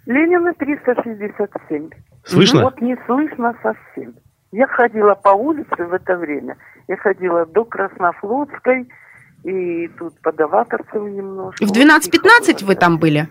Ленина 0.06 0.54
367. 0.54 1.90
Слышно? 2.26 2.64
Вот 2.64 2.82
не 2.82 2.96
слышно 3.06 3.54
совсем. 3.64 4.16
Я 4.52 4.68
ходила 4.68 5.16
по 5.16 5.30
улице 5.30 5.84
в 5.86 5.94
это 5.94 6.16
время. 6.16 6.58
Я 6.88 6.98
ходила 6.98 7.46
до 7.46 7.66
Краснофлотской 7.66 8.88
и 9.44 9.88
тут 10.00 10.20
под 10.22 10.40
Аваторцево 10.40 11.08
немножко. 11.08 11.64
В 11.64 11.68
Вот 11.68 11.78
12.15 11.78 12.54
тихо 12.54 12.66
вы 12.66 12.76
там 12.76 12.98
были? 12.98 13.28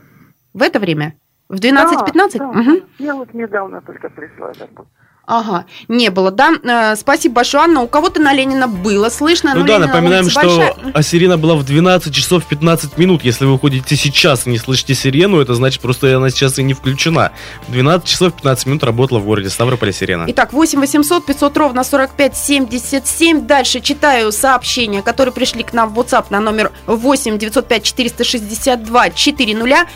В 0.54 0.62
это 0.62 0.78
время? 0.78 1.14
В 1.48 1.54
12.15? 1.56 2.12
Да, 2.14 2.38
да. 2.38 2.52
Мгм. 2.52 2.80
Я 2.98 3.14
вот 3.14 3.34
недавно 3.34 3.80
только 3.82 4.08
пришла 4.10 4.52
домой. 4.54 4.86
Ага, 5.26 5.64
не 5.88 6.08
было, 6.10 6.30
да? 6.30 6.52
Э, 6.62 6.94
спасибо 6.96 7.36
большое, 7.36 7.64
Анна. 7.64 7.82
У 7.82 7.88
кого-то 7.88 8.20
на 8.20 8.32
Ленина 8.32 8.68
было 8.68 9.08
слышно. 9.08 9.54
Ну 9.54 9.64
да, 9.64 9.74
Ленина 9.74 9.86
напоминаем, 9.88 10.30
что 10.30 10.40
большая. 10.40 10.74
а 10.94 11.02
сирена 11.02 11.36
была 11.36 11.56
в 11.56 11.64
12 11.64 12.14
часов 12.14 12.44
15 12.44 12.96
минут. 12.96 13.24
Если 13.24 13.44
вы 13.44 13.58
ходите 13.58 13.96
сейчас 13.96 14.46
и 14.46 14.50
не 14.50 14.58
слышите 14.58 14.94
сирену, 14.94 15.40
это 15.40 15.54
значит 15.54 15.80
просто 15.82 16.16
она 16.16 16.30
сейчас 16.30 16.60
и 16.60 16.62
не 16.62 16.74
включена. 16.74 17.32
В 17.66 17.72
12 17.72 18.06
часов 18.06 18.34
15 18.34 18.66
минут 18.66 18.84
работала 18.84 19.18
в 19.18 19.24
городе 19.24 19.50
Ставрополе 19.50 19.92
сирена. 19.92 20.26
Итак, 20.28 20.52
8 20.52 20.78
800 20.78 21.26
500 21.26 21.56
ровно 21.56 21.82
45 21.82 22.36
77. 22.36 23.46
Дальше 23.46 23.80
читаю 23.80 24.30
сообщения, 24.30 25.02
которые 25.02 25.32
пришли 25.34 25.64
к 25.64 25.72
нам 25.72 25.92
в 25.92 25.98
WhatsApp 25.98 26.26
на 26.30 26.38
номер 26.38 26.70
8 26.86 27.36
905 27.38 27.82
462 27.82 29.10
400. 29.10 29.86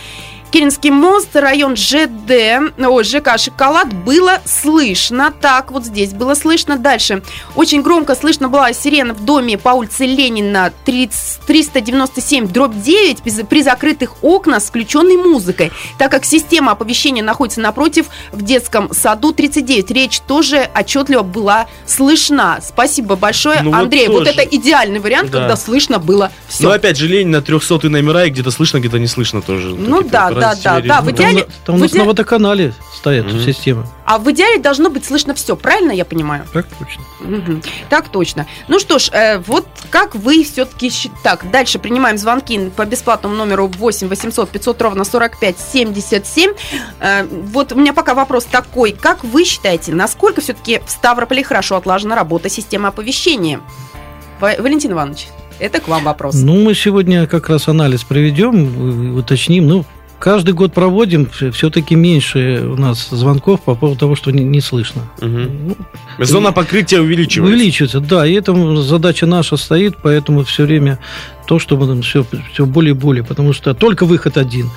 Киринский 0.50 0.90
мост, 0.90 1.28
район 1.36 1.76
ЖД, 1.76 2.72
ой, 2.84 3.04
ЖК 3.04 3.38
«Шоколад» 3.38 3.92
было 3.94 4.40
слышно. 4.44 5.32
Так, 5.40 5.70
вот 5.70 5.84
здесь 5.84 6.10
было 6.12 6.34
слышно. 6.34 6.76
Дальше. 6.76 7.22
Очень 7.54 7.82
громко 7.82 8.16
слышно 8.16 8.48
была 8.48 8.72
сирена 8.72 9.14
в 9.14 9.24
доме 9.24 9.56
по 9.58 9.68
улице 9.70 10.06
Ленина 10.06 10.72
30 10.84 11.46
397 11.46 12.48
дробь 12.48 12.74
9 12.74 13.22
без- 13.24 13.40
при 13.48 13.62
закрытых 13.62 14.24
окнах 14.24 14.60
с 14.60 14.66
включенной 14.66 15.16
музыкой. 15.16 15.70
Так 15.98 16.10
как 16.10 16.24
система 16.24 16.72
оповещения 16.72 17.22
находится 17.22 17.60
напротив 17.60 18.06
в 18.32 18.42
детском 18.42 18.92
саду 18.92 19.30
39. 19.32 19.92
Речь 19.92 20.18
тоже 20.18 20.68
отчетливо 20.74 21.22
была 21.22 21.68
слышна. 21.86 22.58
Спасибо 22.60 23.14
большое, 23.14 23.62
Ну 23.62 23.70
вот 23.70 23.82
Андрей. 23.82 24.08
Вот, 24.08 24.24
тоже. 24.24 24.30
это 24.30 24.42
идеальный 24.56 24.98
вариант, 24.98 25.30
Да. 25.30 25.38
когда 25.38 25.56
слышно 25.56 26.00
было 26.00 26.32
все. 26.48 26.64
Но 26.64 26.70
опять 26.72 26.96
же, 26.96 27.06
Ленина 27.06 27.40
300 27.40 27.88
номера, 27.88 28.24
и 28.24 28.30
где-то 28.30 28.50
слышно, 28.50 28.78
где-то 28.80 28.98
не 28.98 29.06
слышно 29.06 29.42
тоже. 29.42 29.68
Ну 29.68 30.02
да, 30.02 30.39
да, 30.40 30.54
да, 30.62 30.80
да, 30.80 31.00
в 31.00 31.04
Ну, 31.04 31.10
идеале- 31.12 31.48
Там 31.64 31.74
у 31.76 31.78
нас 31.78 31.92
на 31.92 32.04
водоканале 32.04 32.72
стоят 32.94 33.26
Мгм. 33.26 33.40
системы. 33.44 33.86
А 34.04 34.18
в 34.18 34.30
идеале 34.32 34.58
должно 34.58 34.90
быть 34.90 35.04
слышно 35.04 35.34
все, 35.34 35.54
правильно 35.56 35.92
я 35.92 36.04
понимаю? 36.04 36.44
Так 36.52 36.66
точно. 36.78 37.02
Мгм. 37.20 37.62
Так 37.88 38.08
точно. 38.08 38.46
Ну 38.68 38.78
что 38.80 38.98
ж, 38.98 39.10
э, 39.12 39.38
вот 39.46 39.66
как 39.90 40.14
вы 40.14 40.42
все-таки... 40.44 40.90
Так, 41.22 41.50
дальше 41.50 41.78
принимаем 41.78 42.18
звонки 42.18 42.70
по 42.76 42.84
бесплатному 42.84 43.34
номеру 43.36 43.66
8 43.68 44.08
800 44.08 44.48
500 44.50 44.82
ровно 44.82 45.04
45 45.04 45.56
77. 45.58 46.52
Э, 47.00 47.24
вот 47.24 47.72
у 47.72 47.76
меня 47.76 47.92
пока 47.92 48.14
вопрос 48.14 48.44
такой. 48.44 48.92
Как 48.92 49.22
вы 49.24 49.44
считаете, 49.44 49.92
насколько 49.94 50.40
все-таки 50.40 50.80
в 50.84 50.90
Ставрополе 50.90 51.44
хорошо 51.44 51.76
отлажена 51.76 52.16
работа 52.16 52.48
системы 52.48 52.88
оповещения? 52.88 53.60
Ва- 54.40 54.56
Валентин 54.58 54.92
Иванович, 54.92 55.28
это 55.58 55.80
к 55.80 55.88
вам 55.88 56.04
вопрос. 56.04 56.34
Ну, 56.34 56.62
мы 56.62 56.74
сегодня 56.74 57.26
как 57.26 57.48
раз 57.50 57.68
анализ 57.68 58.02
проведем, 58.04 59.16
уточним. 59.18 59.68
Ну, 59.68 59.84
каждый 60.20 60.54
год 60.54 60.72
проводим, 60.72 61.28
все-таки 61.52 61.96
меньше 61.96 62.62
у 62.64 62.76
нас 62.76 63.08
звонков 63.10 63.62
по 63.62 63.74
поводу 63.74 63.98
того, 63.98 64.14
что 64.14 64.30
не, 64.30 64.44
не 64.44 64.60
слышно. 64.60 65.02
Мгм. 65.20 65.74
Зона 66.18 66.52
покрытия 66.52 67.00
увеличивается. 67.00 67.54
Увеличивается, 67.54 68.00
да, 68.00 68.26
и 68.26 68.34
это 68.34 68.76
задача 68.76 69.26
наша 69.26 69.56
стоит, 69.56 69.96
поэтому 70.02 70.44
все 70.44 70.64
время 70.64 70.98
то, 71.46 71.58
чтобы 71.58 72.00
все, 72.02 72.24
все 72.52 72.66
более 72.66 72.90
и 72.90 72.96
более, 72.96 73.24
потому 73.24 73.52
что 73.52 73.74
только 73.74 74.04
выход 74.06 74.36
один. 74.36 74.70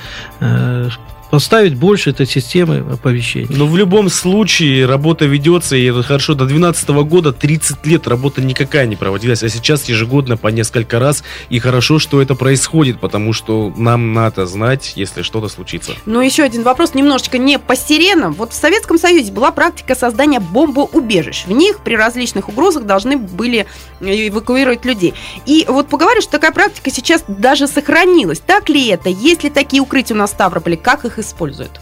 Поставить 1.34 1.74
больше 1.74 2.12
этой 2.12 2.28
системы 2.28 2.86
оповещений. 2.94 3.48
Но 3.50 3.66
в 3.66 3.76
любом 3.76 4.10
случае 4.10 4.86
работа 4.86 5.26
ведется, 5.26 5.76
и 5.76 5.84
это 5.86 6.04
хорошо, 6.04 6.36
до 6.36 6.46
2012 6.46 6.90
года 7.10 7.34
30 7.34 7.84
лет 7.88 8.08
работа 8.08 8.40
никакая 8.44 8.86
не 8.86 8.96
проводилась, 8.96 9.42
а 9.42 9.50
сейчас 9.50 9.90
ежегодно 9.90 10.38
по 10.38 10.50
несколько 10.50 11.00
раз, 11.00 11.24
и 11.50 11.58
хорошо, 11.58 11.98
что 11.98 12.22
это 12.22 12.36
происходит, 12.36 13.00
потому 13.00 13.34
что 13.34 13.74
нам 13.76 14.14
надо 14.14 14.46
знать, 14.46 14.94
если 14.96 15.24
что-то 15.24 15.48
случится. 15.48 15.94
Ну, 16.06 16.22
еще 16.22 16.44
один 16.44 16.62
вопрос, 16.62 16.94
немножечко 16.94 17.40
не 17.40 17.58
по 17.58 17.76
сиренам. 17.76 18.34
Вот 18.34 18.52
в 18.52 18.56
Советском 18.56 19.00
Союзе 19.00 19.32
была 19.32 19.50
практика 19.50 19.96
создания 19.96 20.40
бомбоубежищ. 20.40 21.46
В 21.48 21.52
них 21.52 21.80
при 21.80 21.96
различных 21.96 22.48
угрозах 22.50 22.84
должны 22.84 23.18
были 23.18 23.66
э, 24.02 24.28
эвакуировать 24.28 24.86
людей. 24.86 25.16
И 25.48 25.66
вот 25.68 25.88
поговорю, 25.88 26.22
что 26.22 26.34
такая 26.34 26.52
практика 26.52 26.92
сейчас 26.92 27.24
даже 27.28 27.66
сохранилась. 27.66 28.40
Так 28.40 28.70
ли 28.70 28.86
это? 28.90 29.10
Есть 29.10 29.44
ли 29.44 29.50
такие 29.50 29.82
укрытия 29.82 30.16
у 30.16 30.20
нас 30.20 30.30
в 30.30 30.34
Ставрополе? 30.34 30.78
Как 30.78 31.06
их 31.06 31.23
используют? 31.24 31.80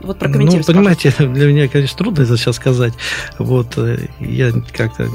Вот 0.00 0.16
Ну, 0.16 0.20
прокомментируйте. 0.20 0.72
понимаете, 0.72 1.14
для 1.18 1.46
меня, 1.46 1.68
конечно, 1.68 1.98
трудно 1.98 2.22
это 2.22 2.36
сейчас 2.36 2.56
сказать. 2.56 2.94
Вот, 3.38 3.76
э, 3.76 4.08
я 4.20 4.52
как-то 4.72 5.08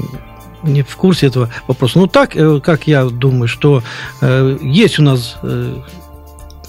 не 0.62 0.82
в 0.82 0.96
курсе 0.96 1.26
этого 1.26 1.50
вопроса. 1.66 1.98
Ну, 1.98 2.06
так, 2.06 2.36
э, 2.36 2.60
как 2.60 2.86
я 2.86 3.04
думаю, 3.04 3.48
что 3.48 3.82
э, 4.20 4.58
есть 4.62 4.98
у 4.98 5.02
нас 5.02 5.36
э, 5.42 5.80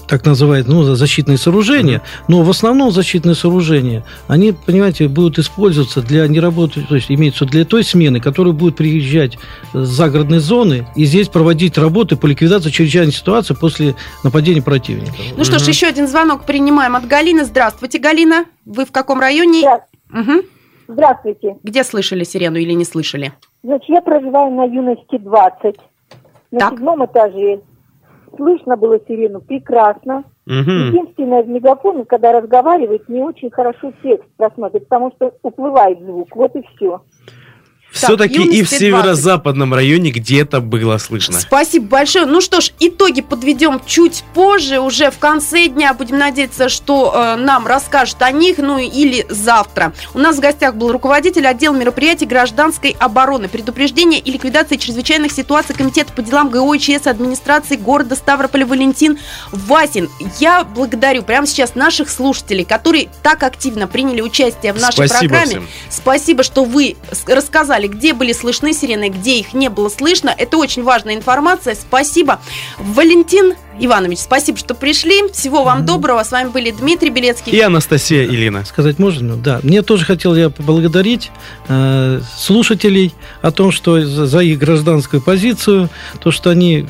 так 0.08 0.24
называемые 0.24 0.64
ну, 0.66 0.82
защитные 0.82 1.38
сооружения, 1.38 2.02
но 2.28 2.42
в 2.42 2.50
основном 2.50 2.90
защитные 2.90 3.34
сооружения, 3.34 4.04
они, 4.28 4.52
понимаете, 4.52 5.08
будут 5.08 5.38
использоваться 5.38 6.02
для 6.02 6.26
не 6.28 6.40
работы, 6.40 6.84
то 6.88 6.94
есть 6.94 7.10
имеется 7.10 7.44
для 7.44 7.64
той 7.64 7.84
смены, 7.84 8.20
которая 8.20 8.52
будет 8.52 8.76
приезжать 8.76 9.38
с 9.72 9.88
загородной 9.88 10.38
зоны 10.38 10.86
и 10.96 11.04
здесь 11.04 11.28
проводить 11.28 11.78
работы 11.78 12.16
по 12.16 12.26
ликвидации 12.26 12.70
чрезвычайной 12.70 13.12
ситуации 13.12 13.54
после 13.54 13.94
нападения 14.24 14.62
противника. 14.62 15.12
Ну 15.36 15.44
что 15.44 15.58
ж, 15.58 15.62
еще 15.68 15.86
один 15.86 16.08
звонок 16.08 16.44
принимаем 16.44 16.96
от 16.96 17.06
Галины. 17.06 17.44
Здравствуйте, 17.44 17.98
Галина. 17.98 18.44
Вы 18.64 18.84
в 18.84 18.92
каком 18.92 19.20
районе? 19.20 19.64
Мгм. 20.10 20.42
Здравствуйте. 20.88 21.56
Где 21.62 21.82
слышали 21.82 22.24
сирену 22.24 22.58
или 22.58 22.72
не 22.72 22.84
слышали? 22.84 23.32
Значит, 23.62 23.88
я 23.88 24.00
проживаю 24.00 24.52
на 24.52 24.64
юности 24.64 25.18
20. 25.18 25.76
На 26.52 26.70
седьмом 26.70 27.04
этаже. 27.04 27.60
Слышно 28.36 28.76
было 28.76 28.98
сирену 29.06 29.40
прекрасно. 29.40 30.24
Мгм. 30.46 30.88
Единственное, 30.88 31.42
в 31.42 31.48
мегафоне, 31.48 32.04
когда 32.04 32.32
разговаривает, 32.32 33.08
не 33.08 33.20
очень 33.20 33.50
хорошо 33.50 33.92
текст 34.02 34.28
просматривает, 34.36 34.88
потому 34.88 35.12
что 35.12 35.32
уплывает 35.42 36.00
звук. 36.00 36.34
Вот 36.36 36.54
и 36.56 36.62
все. 36.74 37.00
Все-таки 37.96 38.34
и 38.34 38.38
в 38.38 38.42
юности 38.44 38.60
20. 38.64 38.78
северо-западном 38.78 39.74
районе 39.74 40.10
где-то 40.10 40.60
было 40.60 40.98
слышно. 40.98 41.38
Спасибо 41.40 41.86
большое. 41.86 42.26
Ну 42.26 42.40
что 42.40 42.60
ж, 42.60 42.72
итоги 42.80 43.20
подведем 43.20 43.80
чуть 43.86 44.24
позже, 44.34 44.80
уже 44.80 45.10
в 45.10 45.18
конце 45.18 45.66
дня. 45.68 45.94
Будем 45.94 46.18
надеяться, 46.18 46.68
что 46.68 47.12
э, 47.14 47.36
нам 47.36 47.66
расскажут 47.66 48.20
о 48.22 48.30
них, 48.30 48.58
ну 48.58 48.78
или 48.78 49.26
завтра. 49.28 49.92
У 50.14 50.18
нас 50.18 50.36
в 50.36 50.40
гостях 50.40 50.74
был 50.74 50.92
руководитель 50.92 51.46
отдела 51.46 51.74
мероприятий 51.74 52.26
гражданской 52.26 52.96
обороны, 52.98 53.48
предупреждения 53.48 54.18
и 54.18 54.30
ликвидации 54.30 54.76
чрезвычайных 54.76 55.32
ситуаций 55.32 55.74
Комитета 55.74 56.12
по 56.12 56.22
делам 56.22 56.50
ГО 56.50 56.74
и 56.74 56.78
ЧС 56.78 57.06
администрации 57.06 57.76
города 57.76 58.14
Ставрополя 58.16 58.66
Валентин 58.66 59.18
Васин. 59.52 60.08
Я 60.38 60.64
благодарю 60.64 61.22
прямо 61.22 61.46
сейчас 61.46 61.74
наших 61.74 62.10
слушателей, 62.10 62.64
которые 62.64 63.08
так 63.22 63.42
активно 63.42 63.86
приняли 63.86 64.20
участие 64.20 64.72
в 64.72 64.80
нашей 64.80 65.08
Спасибо 65.08 65.18
программе. 65.34 65.46
всем. 65.46 65.68
Спасибо, 65.90 66.42
что 66.42 66.64
вы 66.64 66.96
с- 67.10 67.24
рассказали, 67.86 67.88
где 67.88 68.12
были 68.12 68.32
слышны 68.32 68.72
сирены, 68.72 69.08
где 69.08 69.38
их 69.38 69.54
не 69.54 69.68
было 69.68 69.88
слышно. 69.88 70.34
Это 70.36 70.56
очень 70.56 70.82
важная 70.82 71.14
информация. 71.14 71.74
Спасибо. 71.74 72.40
Валентин 72.78 73.54
Иванович, 73.78 74.18
спасибо, 74.20 74.58
что 74.58 74.74
пришли. 74.74 75.30
Всего 75.32 75.64
вам 75.64 75.84
доброго. 75.84 76.22
С 76.22 76.32
вами 76.32 76.48
были 76.48 76.70
Дмитрий 76.70 77.10
Белецкий. 77.10 77.52
И 77.52 77.60
Анастасия 77.60 78.24
Илина. 78.24 78.64
Сказать 78.64 78.98
можно? 78.98 79.36
Да. 79.36 79.60
Мне 79.62 79.82
тоже 79.82 80.04
хотел 80.04 80.34
я 80.34 80.50
поблагодарить 80.50 81.30
э, 81.68 82.20
слушателей 82.38 83.14
о 83.42 83.50
том, 83.50 83.72
что 83.72 84.00
за, 84.04 84.26
за 84.26 84.40
их 84.40 84.58
гражданскую 84.58 85.22
позицию, 85.22 85.88
то, 86.20 86.30
что 86.30 86.50
они 86.50 86.86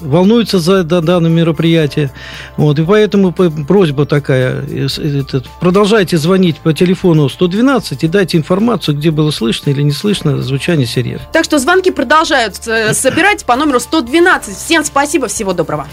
волнуются 0.00 0.58
за 0.58 0.84
да- 0.84 1.00
данное 1.00 1.30
мероприятие. 1.30 2.10
Вот, 2.56 2.78
и 2.78 2.84
поэтому 2.84 3.32
просьба 3.32 4.06
такая, 4.06 4.64
этот, 4.64 5.46
продолжайте 5.60 6.18
звонить 6.18 6.58
по 6.58 6.72
телефону 6.72 7.28
112 7.28 8.04
и 8.04 8.08
дайте 8.08 8.38
информацию, 8.38 8.96
где 8.96 9.10
было 9.10 9.30
слышно 9.30 9.70
или 9.70 9.82
не 9.82 9.92
слышно 9.92 10.42
звучание 10.42 10.86
сирен. 10.86 11.20
Так 11.32 11.44
что 11.44 11.58
звонки 11.58 11.90
продолжают 11.90 12.54
э, 12.66 12.94
собирать 12.94 13.44
по 13.44 13.56
номеру 13.56 13.80
112. 13.80 14.56
Всем 14.56 14.84
спасибо, 14.84 15.28
всего 15.28 15.52
доброго. 15.52 15.86